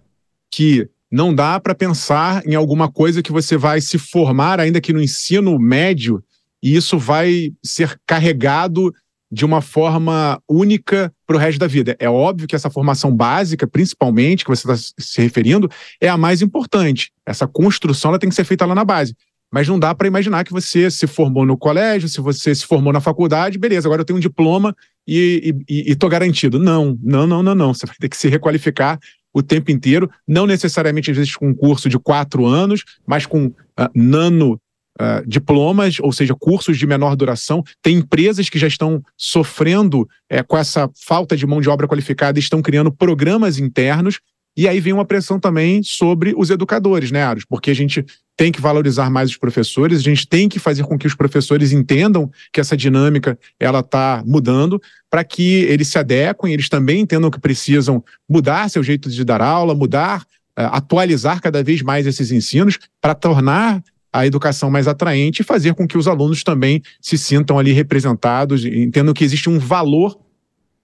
que 0.50 0.88
não 1.14 1.32
dá 1.32 1.60
para 1.60 1.76
pensar 1.76 2.44
em 2.44 2.56
alguma 2.56 2.90
coisa 2.90 3.22
que 3.22 3.30
você 3.30 3.56
vai 3.56 3.80
se 3.80 3.98
formar, 3.98 4.58
ainda 4.58 4.80
que 4.80 4.92
no 4.92 5.00
ensino 5.00 5.56
médio, 5.60 6.20
e 6.60 6.74
isso 6.74 6.98
vai 6.98 7.52
ser 7.64 7.96
carregado 8.04 8.92
de 9.30 9.44
uma 9.44 9.60
forma 9.60 10.42
única 10.48 11.12
para 11.24 11.36
o 11.36 11.38
resto 11.38 11.60
da 11.60 11.68
vida. 11.68 11.94
É 12.00 12.10
óbvio 12.10 12.48
que 12.48 12.56
essa 12.56 12.68
formação 12.68 13.14
básica, 13.14 13.64
principalmente, 13.64 14.44
que 14.44 14.50
você 14.50 14.68
está 14.68 14.92
se 14.98 15.22
referindo, 15.22 15.70
é 16.00 16.08
a 16.08 16.16
mais 16.16 16.42
importante. 16.42 17.12
Essa 17.24 17.46
construção 17.46 18.10
ela 18.10 18.18
tem 18.18 18.28
que 18.28 18.34
ser 18.34 18.44
feita 18.44 18.66
lá 18.66 18.74
na 18.74 18.84
base. 18.84 19.14
Mas 19.52 19.68
não 19.68 19.78
dá 19.78 19.94
para 19.94 20.08
imaginar 20.08 20.42
que 20.42 20.52
você 20.52 20.90
se 20.90 21.06
formou 21.06 21.46
no 21.46 21.56
colégio, 21.56 22.08
se 22.08 22.20
você 22.20 22.52
se 22.52 22.66
formou 22.66 22.92
na 22.92 23.00
faculdade, 23.00 23.56
beleza, 23.56 23.86
agora 23.86 24.00
eu 24.00 24.04
tenho 24.04 24.16
um 24.16 24.20
diploma 24.20 24.74
e 25.06 25.54
estou 25.68 26.10
garantido. 26.10 26.58
Não, 26.58 26.98
não, 27.00 27.24
não, 27.24 27.40
não, 27.40 27.54
não. 27.54 27.72
Você 27.72 27.86
vai 27.86 27.94
ter 28.00 28.08
que 28.08 28.16
se 28.16 28.26
requalificar 28.26 28.98
o 29.34 29.42
tempo 29.42 29.72
inteiro, 29.72 30.08
não 30.26 30.46
necessariamente 30.46 31.10
às 31.10 31.16
vezes 31.16 31.34
com 31.34 31.48
um 31.48 31.54
curso 31.54 31.88
de 31.88 31.98
quatro 31.98 32.46
anos, 32.46 32.84
mas 33.04 33.26
com 33.26 33.46
uh, 33.46 33.54
nano 33.92 34.60
uh, 35.00 35.26
diplomas, 35.26 35.98
ou 36.00 36.12
seja, 36.12 36.34
cursos 36.34 36.78
de 36.78 36.86
menor 36.86 37.16
duração. 37.16 37.62
Tem 37.82 37.96
empresas 37.96 38.48
que 38.48 38.58
já 38.58 38.68
estão 38.68 39.02
sofrendo 39.16 40.08
é, 40.30 40.42
com 40.42 40.56
essa 40.56 40.88
falta 41.04 41.36
de 41.36 41.46
mão 41.46 41.60
de 41.60 41.68
obra 41.68 41.88
qualificada 41.88 42.38
e 42.38 42.42
estão 42.42 42.62
criando 42.62 42.92
programas 42.92 43.58
internos. 43.58 44.20
E 44.56 44.68
aí 44.68 44.78
vem 44.78 44.92
uma 44.92 45.04
pressão 45.04 45.40
também 45.40 45.82
sobre 45.82 46.32
os 46.36 46.50
educadores, 46.50 47.10
né, 47.10 47.22
Aros? 47.22 47.44
Porque 47.44 47.70
a 47.70 47.74
gente 47.74 48.04
tem 48.36 48.50
que 48.50 48.60
valorizar 48.60 49.10
mais 49.10 49.30
os 49.30 49.36
professores, 49.36 49.98
a 49.98 50.02
gente 50.02 50.26
tem 50.26 50.48
que 50.48 50.58
fazer 50.58 50.84
com 50.84 50.98
que 50.98 51.06
os 51.06 51.14
professores 51.14 51.72
entendam 51.72 52.30
que 52.52 52.60
essa 52.60 52.76
dinâmica 52.76 53.38
ela 53.58 53.80
está 53.80 54.22
mudando, 54.26 54.80
para 55.10 55.22
que 55.22 55.62
eles 55.64 55.88
se 55.88 55.98
adequem, 55.98 56.52
eles 56.52 56.68
também 56.68 57.00
entendam 57.00 57.30
que 57.30 57.38
precisam 57.38 58.02
mudar 58.28 58.68
seu 58.68 58.82
jeito 58.82 59.08
de 59.08 59.24
dar 59.24 59.40
aula, 59.40 59.74
mudar, 59.74 60.22
uh, 60.58 60.70
atualizar 60.72 61.40
cada 61.40 61.62
vez 61.62 61.82
mais 61.82 62.06
esses 62.06 62.32
ensinos 62.32 62.78
para 63.00 63.14
tornar 63.14 63.82
a 64.12 64.26
educação 64.26 64.70
mais 64.70 64.86
atraente 64.86 65.42
e 65.42 65.44
fazer 65.44 65.74
com 65.74 65.88
que 65.88 65.98
os 65.98 66.06
alunos 66.06 66.44
também 66.44 66.80
se 67.00 67.18
sintam 67.18 67.58
ali 67.58 67.72
representados, 67.72 68.64
entendam 68.64 69.12
que 69.12 69.24
existe 69.24 69.50
um 69.50 69.58
valor 69.58 70.16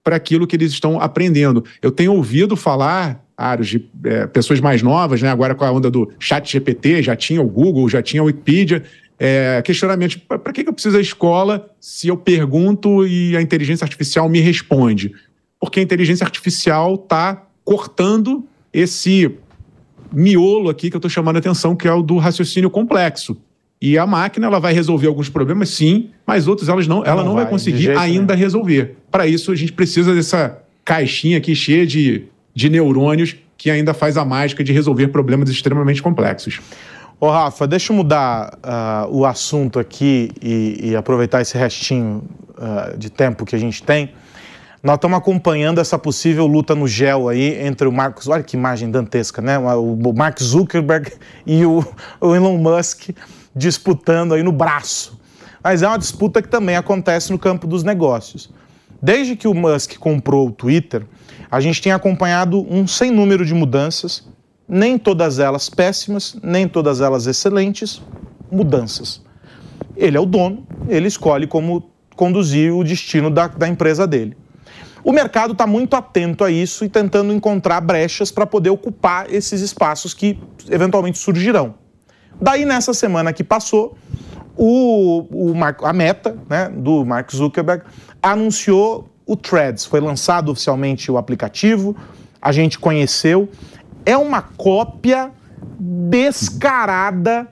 para 0.03 0.15
aquilo 0.15 0.45
que 0.45 0.55
eles 0.55 0.73
estão 0.73 0.99
aprendendo. 0.99 1.63
Eu 1.81 1.91
tenho 1.91 2.13
ouvido 2.13 2.57
falar, 2.57 3.23
Aros, 3.41 3.67
de 3.67 3.85
é, 4.05 4.27
pessoas 4.27 4.59
mais 4.59 4.81
novas, 4.81 5.21
né? 5.21 5.29
agora 5.29 5.55
com 5.55 5.65
a 5.65 5.71
onda 5.71 5.89
do 5.89 6.11
chat 6.19 6.51
GPT, 6.51 7.03
já 7.03 7.15
tinha 7.15 7.41
o 7.41 7.47
Google, 7.47 7.89
já 7.89 8.01
tinha 8.01 8.21
o 8.21 8.27
Wikipedia, 8.27 8.83
é, 9.19 9.61
questionamentos, 9.63 10.15
para 10.15 10.51
que, 10.51 10.63
que 10.63 10.69
eu 10.69 10.73
preciso 10.73 10.95
da 10.95 11.01
escola 11.01 11.69
se 11.79 12.07
eu 12.07 12.17
pergunto 12.17 13.05
e 13.05 13.35
a 13.37 13.41
inteligência 13.41 13.85
artificial 13.85 14.27
me 14.27 14.39
responde? 14.39 15.13
Porque 15.59 15.79
a 15.79 15.83
inteligência 15.83 16.23
artificial 16.23 16.95
está 16.95 17.43
cortando 17.63 18.43
esse 18.73 19.31
miolo 20.11 20.69
aqui 20.69 20.89
que 20.89 20.95
eu 20.95 20.99
estou 20.99 21.09
chamando 21.09 21.35
a 21.37 21.39
atenção, 21.39 21.75
que 21.75 21.87
é 21.87 21.93
o 21.93 22.01
do 22.01 22.17
raciocínio 22.17 22.69
complexo. 22.69 23.37
E 23.81 23.97
a 23.97 24.05
máquina 24.05 24.45
ela 24.45 24.59
vai 24.59 24.73
resolver 24.73 25.07
alguns 25.07 25.29
problemas, 25.29 25.69
sim, 25.69 26.09
mas 26.25 26.47
outros 26.47 26.69
elas 26.69 26.87
não, 26.87 27.03
ela 27.03 27.17
não, 27.17 27.29
não 27.29 27.33
vai, 27.33 27.43
vai 27.43 27.51
conseguir 27.51 27.91
ainda 27.97 28.33
nenhum. 28.33 28.43
resolver. 28.43 28.97
Para 29.09 29.25
isso, 29.25 29.51
a 29.51 29.55
gente 29.55 29.73
precisa 29.73 30.13
dessa 30.13 30.59
caixinha 30.85 31.37
aqui 31.37 31.55
cheia 31.55 31.85
de, 31.85 32.25
de 32.53 32.69
neurônios 32.69 33.35
que 33.57 33.69
ainda 33.69 33.93
faz 33.93 34.17
a 34.17 34.25
mágica 34.25 34.63
de 34.63 34.73
resolver 34.73 35.09
problemas 35.09 35.49
extremamente 35.49 36.01
complexos. 36.01 36.59
Ô 37.19 37.29
Rafa, 37.29 37.67
deixa 37.67 37.93
eu 37.93 37.97
mudar 37.97 38.57
uh, 38.57 39.15
o 39.15 39.25
assunto 39.25 39.77
aqui 39.77 40.31
e, 40.41 40.89
e 40.89 40.95
aproveitar 40.95 41.41
esse 41.41 41.55
restinho 41.55 42.23
uh, 42.57 42.97
de 42.97 43.11
tempo 43.11 43.45
que 43.45 43.55
a 43.55 43.59
gente 43.59 43.83
tem. 43.83 44.11
Nós 44.81 44.95
estamos 44.95 45.15
acompanhando 45.19 45.79
essa 45.79 45.99
possível 45.99 46.47
luta 46.47 46.73
no 46.73 46.87
gel 46.87 47.29
aí 47.29 47.63
entre 47.63 47.87
o 47.87 47.91
Marcos, 47.91 48.27
olha 48.27 48.41
que 48.41 48.57
imagem 48.57 48.89
dantesca, 48.89 49.39
né? 49.39 49.59
O 49.59 50.11
Mark 50.11 50.41
Zuckerberg 50.41 51.11
e 51.45 51.63
o, 51.63 51.85
o 52.19 52.35
Elon 52.35 52.57
Musk 52.57 53.09
disputando 53.55 54.33
aí 54.33 54.41
no 54.41 54.51
braço. 54.51 55.21
Mas 55.63 55.83
é 55.83 55.87
uma 55.87 55.99
disputa 55.99 56.41
que 56.41 56.47
também 56.47 56.75
acontece 56.75 57.31
no 57.31 57.37
campo 57.37 57.67
dos 57.67 57.83
negócios. 57.83 58.49
Desde 58.99 59.35
que 59.35 59.47
o 59.47 59.53
Musk 59.53 59.97
comprou 59.97 60.47
o 60.47 60.51
Twitter, 60.51 61.05
a 61.51 61.59
gente 61.59 61.81
tem 61.81 61.91
acompanhado 61.91 62.65
um 62.73 62.87
sem 62.87 63.11
número 63.11 63.45
de 63.45 63.53
mudanças, 63.53 64.25
nem 64.65 64.97
todas 64.97 65.37
elas 65.37 65.69
péssimas, 65.69 66.37
nem 66.41 66.65
todas 66.65 67.01
elas 67.01 67.27
excelentes, 67.27 68.01
mudanças. 68.49 69.21
Ele 69.97 70.15
é 70.15 70.19
o 70.19 70.25
dono, 70.25 70.65
ele 70.87 71.09
escolhe 71.09 71.45
como 71.45 71.91
conduzir 72.15 72.73
o 72.73 72.85
destino 72.85 73.29
da, 73.29 73.47
da 73.47 73.67
empresa 73.67 74.07
dele. 74.07 74.37
O 75.03 75.11
mercado 75.11 75.51
está 75.51 75.67
muito 75.67 75.95
atento 75.95 76.45
a 76.45 76.51
isso 76.51 76.85
e 76.85 76.89
tentando 76.89 77.33
encontrar 77.33 77.81
brechas 77.81 78.31
para 78.31 78.45
poder 78.45 78.69
ocupar 78.69 79.29
esses 79.29 79.59
espaços 79.59 80.13
que 80.13 80.39
eventualmente 80.69 81.17
surgirão. 81.17 81.73
Daí, 82.39 82.63
nessa 82.63 82.93
semana 82.93 83.33
que 83.33 83.43
passou, 83.43 83.97
o, 84.55 85.25
o 85.31 85.85
a 85.85 85.91
meta 85.91 86.37
né, 86.49 86.69
do 86.69 87.03
Mark 87.03 87.29
Zuckerberg 87.31 87.83
anunciou 88.21 89.10
o 89.31 89.35
Threads. 89.37 89.85
Foi 89.85 90.01
lançado 90.01 90.51
oficialmente 90.51 91.09
o 91.09 91.17
aplicativo, 91.17 91.95
a 92.41 92.51
gente 92.51 92.77
conheceu. 92.77 93.49
É 94.05 94.17
uma 94.17 94.41
cópia 94.41 95.31
descarada 95.79 97.47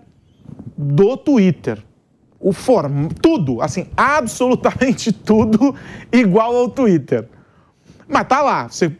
do 0.77 1.15
Twitter. 1.15 1.81
O 2.39 2.51
form... 2.51 3.07
tudo, 3.21 3.61
assim, 3.61 3.87
absolutamente 3.95 5.11
tudo 5.13 5.73
igual 6.11 6.55
ao 6.55 6.69
Twitter. 6.69 7.27
Mas 8.07 8.27
tá 8.27 8.41
lá, 8.41 8.67
você 8.67 8.91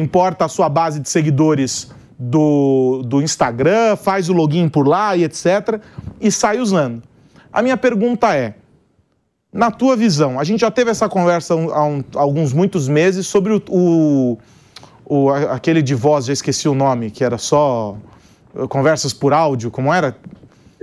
importa 0.00 0.44
a 0.44 0.48
sua 0.48 0.68
base 0.68 1.00
de 1.00 1.08
seguidores 1.08 1.90
do, 2.18 3.02
do 3.04 3.20
Instagram, 3.20 3.96
faz 3.96 4.28
o 4.28 4.32
login 4.32 4.68
por 4.68 4.86
lá 4.86 5.16
e 5.16 5.24
etc. 5.24 5.80
e 6.20 6.30
sai 6.30 6.58
usando. 6.58 7.02
A 7.52 7.60
minha 7.60 7.76
pergunta 7.76 8.34
é: 8.34 8.54
na 9.52 9.70
tua 9.70 9.96
visão, 9.96 10.38
a 10.38 10.44
gente 10.44 10.60
já 10.60 10.70
teve 10.70 10.90
essa 10.90 11.08
conversa 11.08 11.54
há, 11.54 11.84
um, 11.84 12.04
há 12.14 12.20
alguns 12.20 12.52
muitos 12.52 12.86
meses 12.86 13.26
sobre 13.26 13.54
o, 13.54 13.62
o, 13.68 14.38
o, 15.04 15.30
aquele 15.30 15.82
de 15.82 15.94
voz, 15.94 16.26
já 16.26 16.32
esqueci 16.32 16.68
o 16.68 16.74
nome, 16.74 17.10
que 17.10 17.24
era 17.24 17.38
só 17.38 17.96
uh, 18.54 18.68
conversas 18.68 19.12
por 19.12 19.32
áudio, 19.32 19.70
como 19.70 19.92
era? 19.92 20.16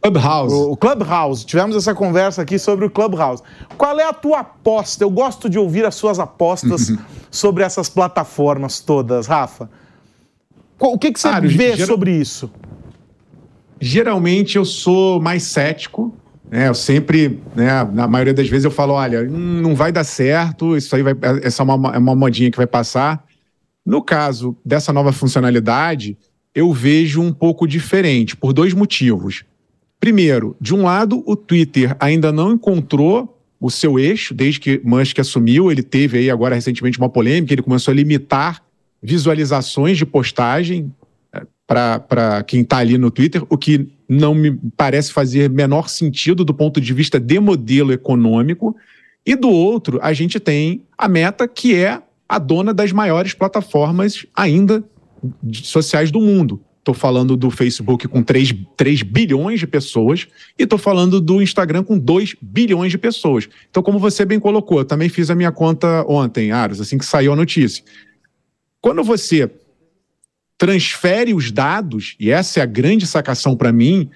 Clubhouse. 0.01 0.53
O, 0.53 0.71
o, 0.71 0.77
Clubhouse. 0.77 1.45
Tivemos 1.45 1.75
essa 1.75 1.93
conversa 1.95 2.41
aqui 2.41 2.59
sobre 2.59 2.85
o 2.85 2.89
Clubhouse. 2.89 3.41
Qual 3.77 3.99
é 3.99 4.03
a 4.03 4.13
tua 4.13 4.39
aposta? 4.39 5.03
Eu 5.03 5.09
gosto 5.09 5.49
de 5.49 5.57
ouvir 5.57 5.85
as 5.85 5.95
suas 5.95 6.19
apostas 6.19 6.91
sobre 7.31 7.63
essas 7.63 7.89
plataformas 7.89 8.79
todas, 8.79 9.27
Rafa. 9.27 9.69
O 10.79 10.97
que, 10.97 11.11
que 11.11 11.19
você 11.19 11.27
ah, 11.27 11.39
vê 11.39 11.75
geral... 11.75 11.87
sobre 11.87 12.11
isso? 12.11 12.51
Geralmente 13.79 14.57
eu 14.57 14.65
sou 14.65 15.21
mais 15.21 15.43
cético. 15.43 16.13
Né? 16.49 16.67
Eu 16.67 16.73
sempre, 16.73 17.39
né, 17.55 17.83
na 17.93 18.07
maioria 18.07 18.33
das 18.33 18.47
vezes, 18.47 18.65
eu 18.65 18.71
falo: 18.71 18.93
olha, 18.93 19.21
hum, 19.21 19.61
não 19.61 19.75
vai 19.75 19.91
dar 19.91 20.03
certo, 20.03 20.75
isso 20.75 20.95
aí 20.95 21.03
vai. 21.03 21.13
Essa 21.43 21.63
é 21.63 21.65
uma, 21.65 21.95
é 21.95 21.97
uma 21.97 22.15
modinha 22.15 22.51
que 22.51 22.57
vai 22.57 22.67
passar. 22.67 23.23
No 23.85 24.01
caso 24.01 24.57
dessa 24.65 24.91
nova 24.91 25.11
funcionalidade, 25.11 26.17
eu 26.53 26.71
vejo 26.73 27.21
um 27.21 27.31
pouco 27.31 27.67
diferente, 27.67 28.35
por 28.35 28.53
dois 28.53 28.73
motivos. 28.73 29.43
Primeiro, 29.99 30.55
de 30.59 30.73
um 30.73 30.83
lado, 30.83 31.23
o 31.25 31.35
Twitter 31.35 31.95
ainda 31.99 32.31
não 32.31 32.53
encontrou 32.53 33.39
o 33.59 33.69
seu 33.69 33.99
eixo 33.99 34.33
desde 34.33 34.59
que 34.59 34.81
Musk 34.83 35.19
assumiu. 35.19 35.71
Ele 35.71 35.83
teve 35.83 36.17
aí 36.17 36.29
agora 36.29 36.55
recentemente 36.55 36.97
uma 36.97 37.09
polêmica, 37.09 37.53
ele 37.53 37.61
começou 37.61 37.91
a 37.91 37.95
limitar 37.95 38.61
visualizações 39.01 39.97
de 39.97 40.05
postagem 40.05 40.91
é, 40.91 41.04
para 41.67 42.43
quem 42.45 42.61
está 42.61 42.77
ali 42.77 42.97
no 42.97 43.09
Twitter, 43.09 43.43
o 43.49 43.57
que 43.57 43.87
não 44.07 44.35
me 44.35 44.55
parece 44.77 45.11
fazer 45.11 45.49
menor 45.49 45.89
sentido 45.89 46.45
do 46.45 46.53
ponto 46.53 46.79
de 46.79 46.93
vista 46.93 47.19
de 47.19 47.39
modelo 47.39 47.91
econômico. 47.91 48.75
E 49.25 49.35
do 49.35 49.49
outro, 49.49 49.99
a 50.01 50.13
gente 50.13 50.39
tem 50.39 50.83
a 50.97 51.07
Meta, 51.07 51.47
que 51.47 51.73
é 51.75 52.01
a 52.29 52.37
dona 52.37 52.73
das 52.73 52.91
maiores 52.91 53.33
plataformas 53.33 54.25
ainda 54.35 54.83
sociais 55.63 56.11
do 56.11 56.21
mundo. 56.21 56.61
Estou 56.77 56.93
falando 56.93 57.35
do 57.35 57.49
Facebook 57.49 58.07
com 58.07 58.21
3, 58.21 58.53
3 58.77 59.01
bilhões 59.01 59.59
de 59.59 59.65
pessoas 59.65 60.27
e 60.57 60.63
estou 60.63 60.77
falando 60.77 61.19
do 61.19 61.41
Instagram 61.41 61.83
com 61.83 61.97
2 61.97 62.35
bilhões 62.39 62.91
de 62.91 62.97
pessoas. 62.99 63.49
Então, 63.71 63.81
como 63.81 63.97
você 63.97 64.23
bem 64.23 64.39
colocou, 64.39 64.77
eu 64.77 64.85
também 64.85 65.09
fiz 65.09 65.31
a 65.31 65.35
minha 65.35 65.51
conta 65.51 66.05
ontem, 66.07 66.51
Aros, 66.51 66.79
assim 66.79 66.99
que 66.99 67.05
saiu 67.05 67.33
a 67.33 67.35
notícia. 67.35 67.83
Quando 68.79 69.03
você 69.03 69.49
transfere 70.57 71.33
os 71.33 71.51
dados, 71.51 72.15
e 72.19 72.31
essa 72.31 72.59
é 72.59 72.63
a 72.63 72.67
grande 72.67 73.05
sacação 73.05 73.55
para 73.55 73.71
mim, 73.71 74.09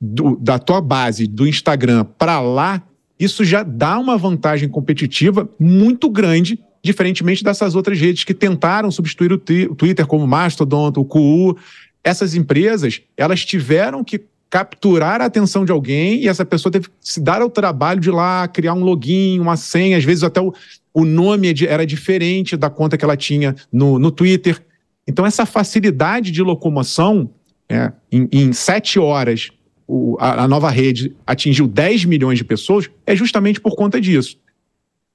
do, 0.00 0.36
da 0.36 0.58
tua 0.58 0.80
base 0.80 1.26
do 1.26 1.46
Instagram 1.46 2.04
para 2.18 2.40
lá, 2.40 2.82
isso 3.18 3.44
já 3.44 3.62
dá 3.62 3.98
uma 3.98 4.18
vantagem 4.18 4.68
competitiva 4.68 5.48
muito 5.58 6.10
grande, 6.10 6.58
diferentemente 6.82 7.42
dessas 7.42 7.74
outras 7.74 7.98
redes 7.98 8.24
que 8.24 8.34
tentaram 8.34 8.90
substituir 8.90 9.32
o, 9.32 9.36
o 9.36 9.74
Twitter, 9.74 10.06
como 10.06 10.24
o 10.24 10.28
Mastodon, 10.28 10.92
o 10.96 11.04
QU. 11.04 11.56
Essas 12.04 12.34
empresas, 12.34 13.00
elas 13.16 13.44
tiveram 13.44 14.04
que 14.04 14.20
capturar 14.48 15.20
a 15.20 15.24
atenção 15.24 15.64
de 15.64 15.72
alguém 15.72 16.22
e 16.22 16.28
essa 16.28 16.44
pessoa 16.44 16.70
teve 16.70 16.88
que 16.88 16.94
se 17.00 17.20
dar 17.20 17.42
ao 17.42 17.50
trabalho 17.50 18.00
de 18.00 18.10
ir 18.10 18.12
lá 18.12 18.46
criar 18.46 18.74
um 18.74 18.84
login, 18.84 19.40
uma 19.40 19.56
senha, 19.56 19.96
às 19.96 20.04
vezes 20.04 20.22
até 20.22 20.40
o, 20.40 20.54
o 20.94 21.04
nome 21.04 21.52
era 21.66 21.84
diferente 21.84 22.56
da 22.56 22.70
conta 22.70 22.96
que 22.96 23.04
ela 23.04 23.16
tinha 23.16 23.56
no, 23.72 23.98
no 23.98 24.10
Twitter. 24.10 24.62
Então, 25.06 25.24
essa 25.24 25.46
facilidade 25.46 26.30
de 26.30 26.42
locomoção, 26.42 27.30
é, 27.68 27.92
em, 28.10 28.28
em 28.32 28.52
sete 28.52 28.98
horas, 28.98 29.50
o, 29.86 30.16
a, 30.18 30.44
a 30.44 30.48
nova 30.48 30.68
rede 30.70 31.14
atingiu 31.26 31.66
10 31.66 32.04
milhões 32.04 32.38
de 32.38 32.44
pessoas, 32.44 32.90
é 33.06 33.14
justamente 33.14 33.60
por 33.60 33.76
conta 33.76 34.00
disso. 34.00 34.38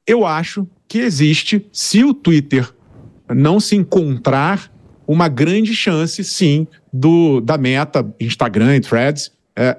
Eu 0.07 0.25
acho 0.25 0.67
que 0.87 0.99
existe, 0.99 1.65
se 1.71 2.03
o 2.03 2.13
Twitter 2.13 2.69
não 3.29 3.59
se 3.59 3.75
encontrar, 3.75 4.71
uma 5.07 5.27
grande 5.27 5.75
chance, 5.75 6.23
sim, 6.23 6.65
do 6.91 7.41
da 7.41 7.57
Meta, 7.57 8.13
Instagram 8.19 8.77
e 8.77 8.79
Threads, 8.79 9.31
é, 9.55 9.77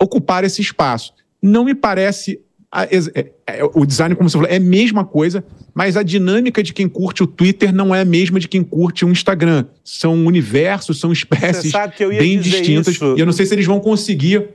ocupar 0.00 0.44
esse 0.44 0.62
espaço. 0.62 1.12
Não 1.42 1.64
me 1.64 1.74
parece 1.74 2.40
é, 2.72 3.30
é, 3.46 3.64
o 3.64 3.86
design, 3.86 4.14
como 4.16 4.28
você 4.28 4.36
falou, 4.36 4.50
é 4.50 4.56
a 4.56 4.60
mesma 4.60 5.04
coisa, 5.04 5.44
mas 5.74 5.96
a 5.96 6.02
dinâmica 6.04 6.62
de 6.62 6.72
quem 6.72 6.88
curte 6.88 7.24
o 7.24 7.26
Twitter 7.26 7.74
não 7.74 7.92
é 7.92 8.02
a 8.02 8.04
mesma 8.04 8.38
de 8.38 8.46
quem 8.46 8.62
curte 8.62 9.04
o 9.04 9.10
Instagram. 9.10 9.64
São 9.82 10.24
universos, 10.24 11.00
são 11.00 11.12
espécies 11.12 11.72
bem 12.16 12.38
distintas. 12.38 12.94
Isso. 12.94 13.14
E 13.16 13.20
eu 13.20 13.26
não 13.26 13.32
sei 13.32 13.44
se 13.44 13.54
eles 13.54 13.66
vão 13.66 13.80
conseguir 13.80 14.50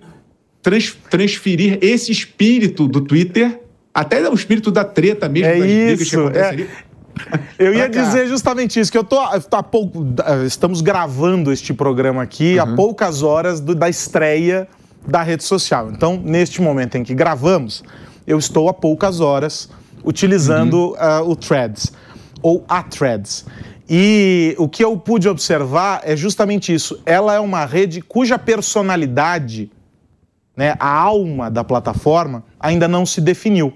trans, 0.62 0.96
transferir 1.10 1.78
esse 1.82 2.12
espírito 2.12 2.88
do 2.88 3.02
Twitter, 3.02 3.60
até 3.94 4.28
o 4.30 4.34
espírito 4.34 4.72
da 4.72 4.86
treta 4.86 5.28
mesmo, 5.28 5.64
é 5.66 5.90
das 5.90 6.00
isso, 6.00 6.10
que 6.10 6.16
acontecem 6.16 6.44
é. 6.44 6.48
ali. 6.54 6.70
Eu 7.58 7.74
ia 7.74 7.90
dizer 7.90 8.28
justamente 8.28 8.80
isso, 8.80 8.90
que 8.90 8.98
eu 8.98 9.04
tô 9.04 9.20
há 9.20 9.62
pouco. 9.62 10.06
Estamos 10.46 10.80
gravando 10.80 11.52
este 11.52 11.74
programa 11.74 12.22
aqui 12.22 12.56
uhum. 12.56 12.62
há 12.62 12.76
poucas 12.78 13.22
horas 13.22 13.60
do, 13.60 13.76
da 13.76 13.90
estreia 13.90 14.70
da 15.06 15.22
rede 15.22 15.44
social. 15.44 15.92
Então, 15.92 16.22
neste 16.24 16.62
momento 16.62 16.96
em 16.96 17.04
que 17.04 17.14
gravamos, 17.14 17.84
eu 18.26 18.38
estou 18.38 18.70
há 18.70 18.74
poucas 18.74 19.20
horas 19.20 19.70
utilizando 20.04 20.90
uhum. 20.90 20.94
uh, 20.94 21.30
o 21.30 21.36
Threads, 21.36 21.92
ou 22.42 22.64
a 22.68 22.84
Threads. 22.84 23.46
E 23.90 24.56
o 24.60 24.70
que 24.70 24.84
eu 24.84 24.96
pude 24.98 25.28
observar 25.28 26.02
é 26.04 26.16
justamente 26.16 26.74
isso. 26.74 27.02
Ela 27.06 27.34
é 27.34 27.40
uma 27.40 27.66
rede 27.66 28.02
cuja 28.02 28.38
personalidade, 28.38 29.72
né, 30.56 30.76
a 30.80 30.90
alma 30.90 31.50
da 31.50 31.64
plataforma, 31.64 32.44
ainda 32.60 32.88
não 32.88 33.06
se 33.06 33.20
definiu. 33.20 33.74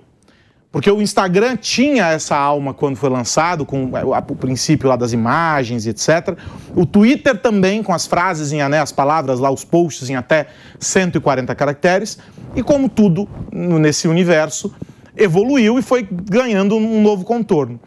Porque 0.73 0.89
o 0.89 1.01
Instagram 1.01 1.55
tinha 1.55 2.07
essa 2.07 2.36
alma 2.36 2.73
quando 2.73 2.95
foi 2.95 3.09
lançado, 3.09 3.63
com 3.63 3.91
o 4.27 4.36
princípio 4.36 4.89
lá 4.89 4.95
das 4.95 5.13
imagens, 5.13 5.86
etc. 5.86 6.36
O 6.75 6.83
Twitter 6.83 7.38
também, 7.39 7.83
com 7.83 7.93
as 7.93 8.07
frases, 8.07 8.51
em, 8.51 8.67
né, 8.67 8.81
as 8.81 8.91
palavras 8.91 9.39
lá, 9.39 9.51
os 9.51 9.63
posts 9.63 10.09
em 10.09 10.15
até 10.15 10.47
140 10.79 11.53
caracteres. 11.53 12.17
E 12.55 12.63
como 12.63 12.89
tudo 12.89 13.29
nesse 13.51 14.07
universo, 14.07 14.73
evoluiu 15.15 15.78
e 15.78 15.82
foi 15.82 16.08
ganhando 16.10 16.76
um 16.76 17.02
novo 17.02 17.23
contorno. 17.23 17.80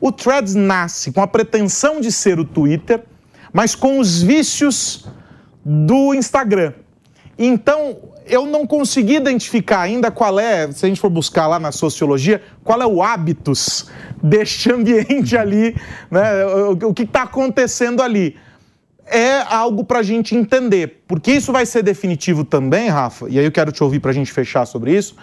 O 0.00 0.10
Threads 0.10 0.54
nasce 0.54 1.12
com 1.12 1.20
a 1.20 1.26
pretensão 1.26 2.00
de 2.00 2.10
ser 2.10 2.38
o 2.38 2.44
Twitter, 2.44 3.04
mas 3.52 3.74
com 3.74 3.98
os 3.98 4.22
vícios 4.22 5.06
do 5.64 6.12
Instagram. 6.12 6.72
Então, 7.38 7.98
eu 8.26 8.46
não 8.46 8.66
consegui 8.66 9.16
identificar 9.16 9.80
ainda 9.80 10.10
qual 10.10 10.38
é, 10.38 10.70
se 10.72 10.84
a 10.84 10.88
gente 10.88 11.00
for 11.00 11.10
buscar 11.10 11.46
lá 11.46 11.58
na 11.58 11.72
sociologia, 11.72 12.42
qual 12.64 12.80
é 12.80 12.86
o 12.86 13.02
hábitos 13.02 13.90
deste 14.22 14.70
ambiente 14.72 15.36
ali, 15.36 15.76
né? 16.10 16.44
o 16.82 16.94
que 16.94 17.02
está 17.02 17.22
acontecendo 17.22 18.02
ali. 18.02 18.36
É 19.04 19.42
algo 19.42 19.84
para 19.84 19.98
a 19.98 20.02
gente 20.02 20.34
entender, 20.34 21.02
porque 21.06 21.32
isso 21.32 21.52
vai 21.52 21.66
ser 21.66 21.82
definitivo 21.82 22.44
também, 22.44 22.88
Rafa, 22.88 23.28
e 23.28 23.38
aí 23.38 23.44
eu 23.44 23.52
quero 23.52 23.70
te 23.70 23.82
ouvir 23.82 24.00
para 24.00 24.10
a 24.10 24.14
gente 24.14 24.32
fechar 24.32 24.64
sobre 24.64 24.96
isso, 24.96 25.16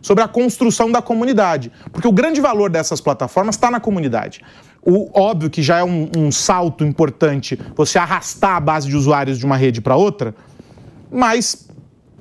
sobre 0.00 0.24
a 0.24 0.28
construção 0.28 0.90
da 0.90 1.02
comunidade. 1.02 1.72
Porque 1.92 2.08
o 2.08 2.12
grande 2.12 2.40
valor 2.40 2.70
dessas 2.70 3.00
plataformas 3.00 3.54
está 3.54 3.70
na 3.70 3.80
comunidade. 3.80 4.42
O, 4.82 5.10
óbvio 5.18 5.50
que 5.50 5.62
já 5.62 5.78
é 5.78 5.84
um, 5.84 6.10
um 6.16 6.32
salto 6.32 6.84
importante 6.84 7.58
você 7.74 7.98
arrastar 7.98 8.56
a 8.56 8.60
base 8.60 8.88
de 8.88 8.96
usuários 8.96 9.38
de 9.38 9.44
uma 9.44 9.56
rede 9.56 9.80
para 9.80 9.94
outra, 9.94 10.34
mas 11.10 11.68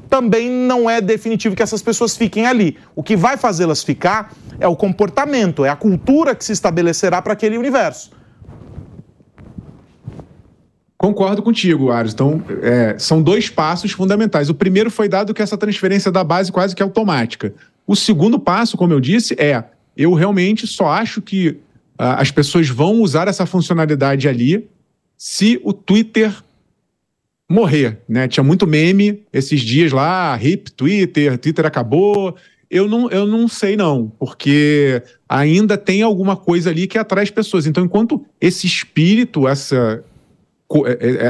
também 0.09 0.49
não 0.49 0.89
é 0.89 0.99
definitivo 0.99 1.55
que 1.55 1.61
essas 1.61 1.81
pessoas 1.81 2.17
fiquem 2.17 2.47
ali. 2.47 2.77
O 2.95 3.03
que 3.03 3.15
vai 3.15 3.37
fazê-las 3.37 3.83
ficar 3.83 4.33
é 4.59 4.67
o 4.67 4.75
comportamento, 4.75 5.63
é 5.63 5.69
a 5.69 5.75
cultura 5.75 6.35
que 6.35 6.43
se 6.43 6.51
estabelecerá 6.51 7.21
para 7.21 7.33
aquele 7.33 7.57
universo. 7.57 8.11
Concordo 10.99 11.41
contigo, 11.41 11.91
Aros. 11.91 12.12
Então, 12.12 12.43
é, 12.62 12.99
são 12.99 13.21
dois 13.21 13.47
passos 13.47 13.93
fundamentais. 13.93 14.49
O 14.49 14.53
primeiro 14.53 14.91
foi 14.91 15.07
dado 15.07 15.33
que 15.33 15.41
essa 15.41 15.57
transferência 15.57 16.12
da 16.12 16.25
base 16.25 16.51
quase 16.51 16.75
que 16.75 16.83
é 16.83 16.85
automática. 16.85 17.53
O 17.88 17.95
segundo 17.95 18.38
passo, 18.38 18.75
como 18.75 18.91
eu 18.91 18.99
disse, 18.99 19.33
é 19.39 19.63
eu 19.95 20.13
realmente 20.13 20.67
só 20.67 20.89
acho 20.89 21.21
que 21.21 21.51
uh, 21.97 22.17
as 22.17 22.31
pessoas 22.31 22.67
vão 22.67 23.01
usar 23.01 23.29
essa 23.29 23.45
funcionalidade 23.45 24.27
ali 24.27 24.67
se 25.17 25.57
o 25.63 25.71
Twitter 25.71 26.35
morrer, 27.49 28.01
né? 28.07 28.27
Tinha 28.27 28.43
muito 28.43 28.67
meme 28.67 29.23
esses 29.31 29.62
dias 29.62 29.93
lá, 29.93 30.38
hip 30.41 30.69
Twitter, 30.69 31.38
Twitter 31.38 31.65
acabou. 31.65 32.35
Eu 32.69 32.89
não, 32.89 33.09
eu 33.09 33.25
não 33.25 33.47
sei 33.47 33.77
não, 33.77 34.12
porque 34.19 35.01
ainda 35.29 35.77
tem 35.77 36.01
alguma 36.01 36.35
coisa 36.35 36.69
ali 36.69 36.88
que 36.88 36.97
atrai 36.97 37.23
as 37.23 37.31
pessoas. 37.31 37.65
Então, 37.65 37.85
enquanto 37.85 38.25
esse 38.41 38.67
espírito, 38.67 39.47
essa, 39.47 40.03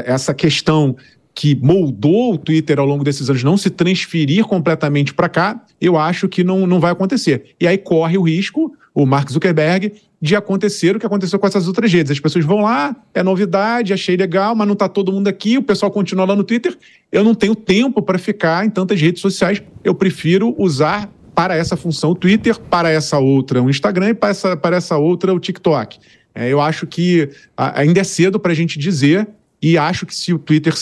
essa 0.06 0.34
questão 0.34 0.96
que 1.34 1.56
moldou 1.56 2.34
o 2.34 2.38
Twitter 2.38 2.80
ao 2.80 2.86
longo 2.86 3.04
desses 3.04 3.30
anos 3.30 3.44
não 3.44 3.56
se 3.56 3.70
transferir 3.70 4.46
completamente 4.46 5.14
para 5.14 5.30
cá, 5.30 5.64
eu 5.80 5.98
acho 5.98 6.28
que 6.28 6.44
não, 6.44 6.68
não 6.68 6.80
vai 6.80 6.92
acontecer. 6.92 7.56
E 7.60 7.66
aí 7.66 7.78
corre 7.78 8.18
o 8.18 8.24
risco, 8.24 8.74
o 8.94 9.06
Mark 9.06 9.32
Zuckerberg, 9.32 9.94
de 10.22 10.36
acontecer 10.36 10.96
o 10.96 11.00
que 11.00 11.06
aconteceu 11.06 11.40
com 11.40 11.48
essas 11.48 11.68
outras 11.68 11.92
redes. 11.92 12.12
As 12.12 12.20
pessoas 12.20 12.44
vão 12.44 12.62
lá, 12.62 12.94
é 13.14 13.24
novidade, 13.24 13.94
achei 13.94 14.18
legal, 14.18 14.54
mas 14.54 14.68
não 14.68 14.74
está 14.74 14.90
todo 14.90 15.14
mundo 15.14 15.30
aqui, 15.30 15.58
o 15.58 15.64
pessoal 15.64 15.90
continua 15.90 16.26
lá 16.26 16.36
no 16.36 16.44
Twitter. 16.44 16.78
Eu 17.10 17.24
não 17.24 17.34
tenho 17.34 17.56
tempo 17.56 18.02
para 18.02 18.18
ficar 18.18 18.66
em 18.66 18.70
tantas 18.70 19.00
redes 19.00 19.22
sociais. 19.22 19.64
Eu 19.82 19.96
prefiro 19.96 20.54
usar 20.58 21.10
para 21.34 21.56
essa 21.56 21.78
função 21.78 22.12
o 22.12 22.16
Twitter, 22.16 22.60
para 22.60 22.90
essa 22.90 23.18
outra 23.18 23.64
o 23.64 23.70
Instagram 23.70 24.10
e 24.10 24.14
para 24.14 24.30
essa, 24.30 24.58
para 24.58 24.76
essa 24.76 24.98
outra 24.98 25.34
o 25.34 25.40
TikTok. 25.40 25.98
É, 26.34 26.48
eu 26.48 26.62
acho 26.62 26.88
que 26.88 27.30
ainda 27.58 28.02
é 28.02 28.04
cedo 28.04 28.40
para 28.40 28.52
a 28.52 28.56
gente 28.56 28.78
dizer 28.78 29.28
e 29.62 29.78
acho 29.78 30.06
que 30.06 30.16
se 30.16 30.34
o 30.34 30.40
Twitter 30.40 30.74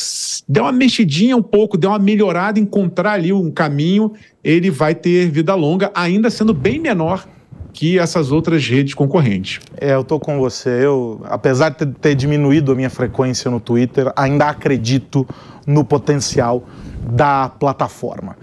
der 0.47 0.61
uma 0.61 0.71
mexidinha 0.71 1.35
um 1.35 1.41
pouco, 1.41 1.77
der 1.77 1.87
uma 1.87 1.97
melhorada, 1.97 2.59
encontrar 2.59 3.13
ali 3.13 3.33
um 3.33 3.49
caminho, 3.49 4.13
ele 4.43 4.69
vai 4.69 4.93
ter 4.93 5.29
vida 5.29 5.55
longa, 5.55 5.91
ainda 5.95 6.29
sendo 6.29 6.53
bem 6.53 6.79
menor 6.79 7.27
que 7.73 7.99
essas 7.99 8.31
outras 8.31 8.67
redes 8.67 8.93
concorrentes. 8.93 9.59
É, 9.79 9.93
eu 9.93 10.03
tô 10.03 10.19
com 10.19 10.39
você. 10.39 10.69
Eu, 10.83 11.21
apesar 11.25 11.69
de 11.69 11.85
ter 11.85 12.15
diminuído 12.15 12.71
a 12.71 12.75
minha 12.75 12.89
frequência 12.89 13.49
no 13.51 13.59
Twitter, 13.59 14.11
ainda 14.15 14.47
acredito 14.47 15.27
no 15.65 15.83
potencial 15.83 16.67
da 17.11 17.49
plataforma. 17.49 18.35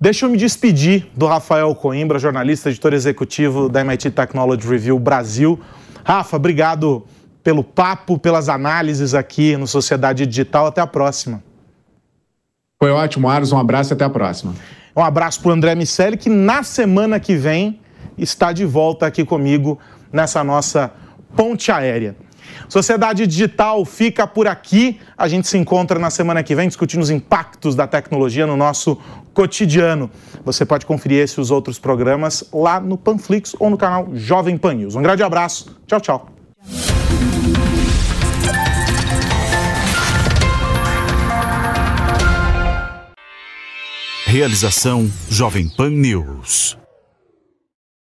Deixa 0.00 0.26
eu 0.26 0.30
me 0.30 0.36
despedir 0.36 1.08
do 1.16 1.26
Rafael 1.26 1.74
Coimbra, 1.74 2.20
jornalista, 2.20 2.70
editor 2.70 2.94
executivo 2.94 3.68
da 3.68 3.80
MIT 3.80 4.10
Technology 4.12 4.68
Review 4.68 4.96
Brasil. 4.96 5.58
Rafa, 6.08 6.38
obrigado 6.38 7.04
pelo 7.44 7.62
papo, 7.62 8.18
pelas 8.18 8.48
análises 8.48 9.12
aqui 9.12 9.58
no 9.58 9.66
Sociedade 9.66 10.24
Digital. 10.24 10.68
Até 10.68 10.80
a 10.80 10.86
próxima. 10.86 11.44
Foi 12.82 12.90
ótimo, 12.90 13.28
Aros. 13.28 13.52
Um 13.52 13.58
abraço 13.58 13.92
e 13.92 13.94
até 13.94 14.06
a 14.06 14.08
próxima. 14.08 14.54
Um 14.96 15.04
abraço 15.04 15.42
para 15.42 15.50
o 15.50 15.52
André 15.52 15.74
Miceli, 15.74 16.16
que 16.16 16.30
na 16.30 16.62
semana 16.62 17.20
que 17.20 17.36
vem 17.36 17.78
está 18.16 18.54
de 18.54 18.64
volta 18.64 19.04
aqui 19.04 19.22
comigo 19.22 19.78
nessa 20.10 20.42
nossa 20.42 20.90
ponte 21.36 21.70
aérea. 21.70 22.16
Sociedade 22.68 23.26
Digital 23.26 23.84
fica 23.84 24.26
por 24.26 24.46
aqui. 24.46 25.00
A 25.16 25.28
gente 25.28 25.48
se 25.48 25.58
encontra 25.58 25.98
na 25.98 26.10
semana 26.10 26.42
que 26.42 26.54
vem 26.54 26.68
discutindo 26.68 27.02
os 27.02 27.10
impactos 27.10 27.74
da 27.74 27.86
tecnologia 27.86 28.46
no 28.46 28.56
nosso 28.56 28.98
cotidiano. 29.34 30.10
Você 30.44 30.64
pode 30.64 30.86
conferir 30.86 31.18
esse 31.22 31.38
e 31.38 31.40
os 31.40 31.50
outros 31.50 31.78
programas 31.78 32.44
lá 32.52 32.80
no 32.80 32.96
Panflix 32.96 33.54
ou 33.58 33.70
no 33.70 33.76
canal 33.76 34.08
Jovem 34.14 34.56
Pan 34.56 34.74
News. 34.74 34.94
Um 34.94 35.02
grande 35.02 35.22
abraço. 35.22 35.76
Tchau, 35.86 36.00
tchau. 36.00 36.28
Realização 44.26 45.10
Jovem 45.30 45.68
Pan 45.68 45.90
News. 45.90 46.77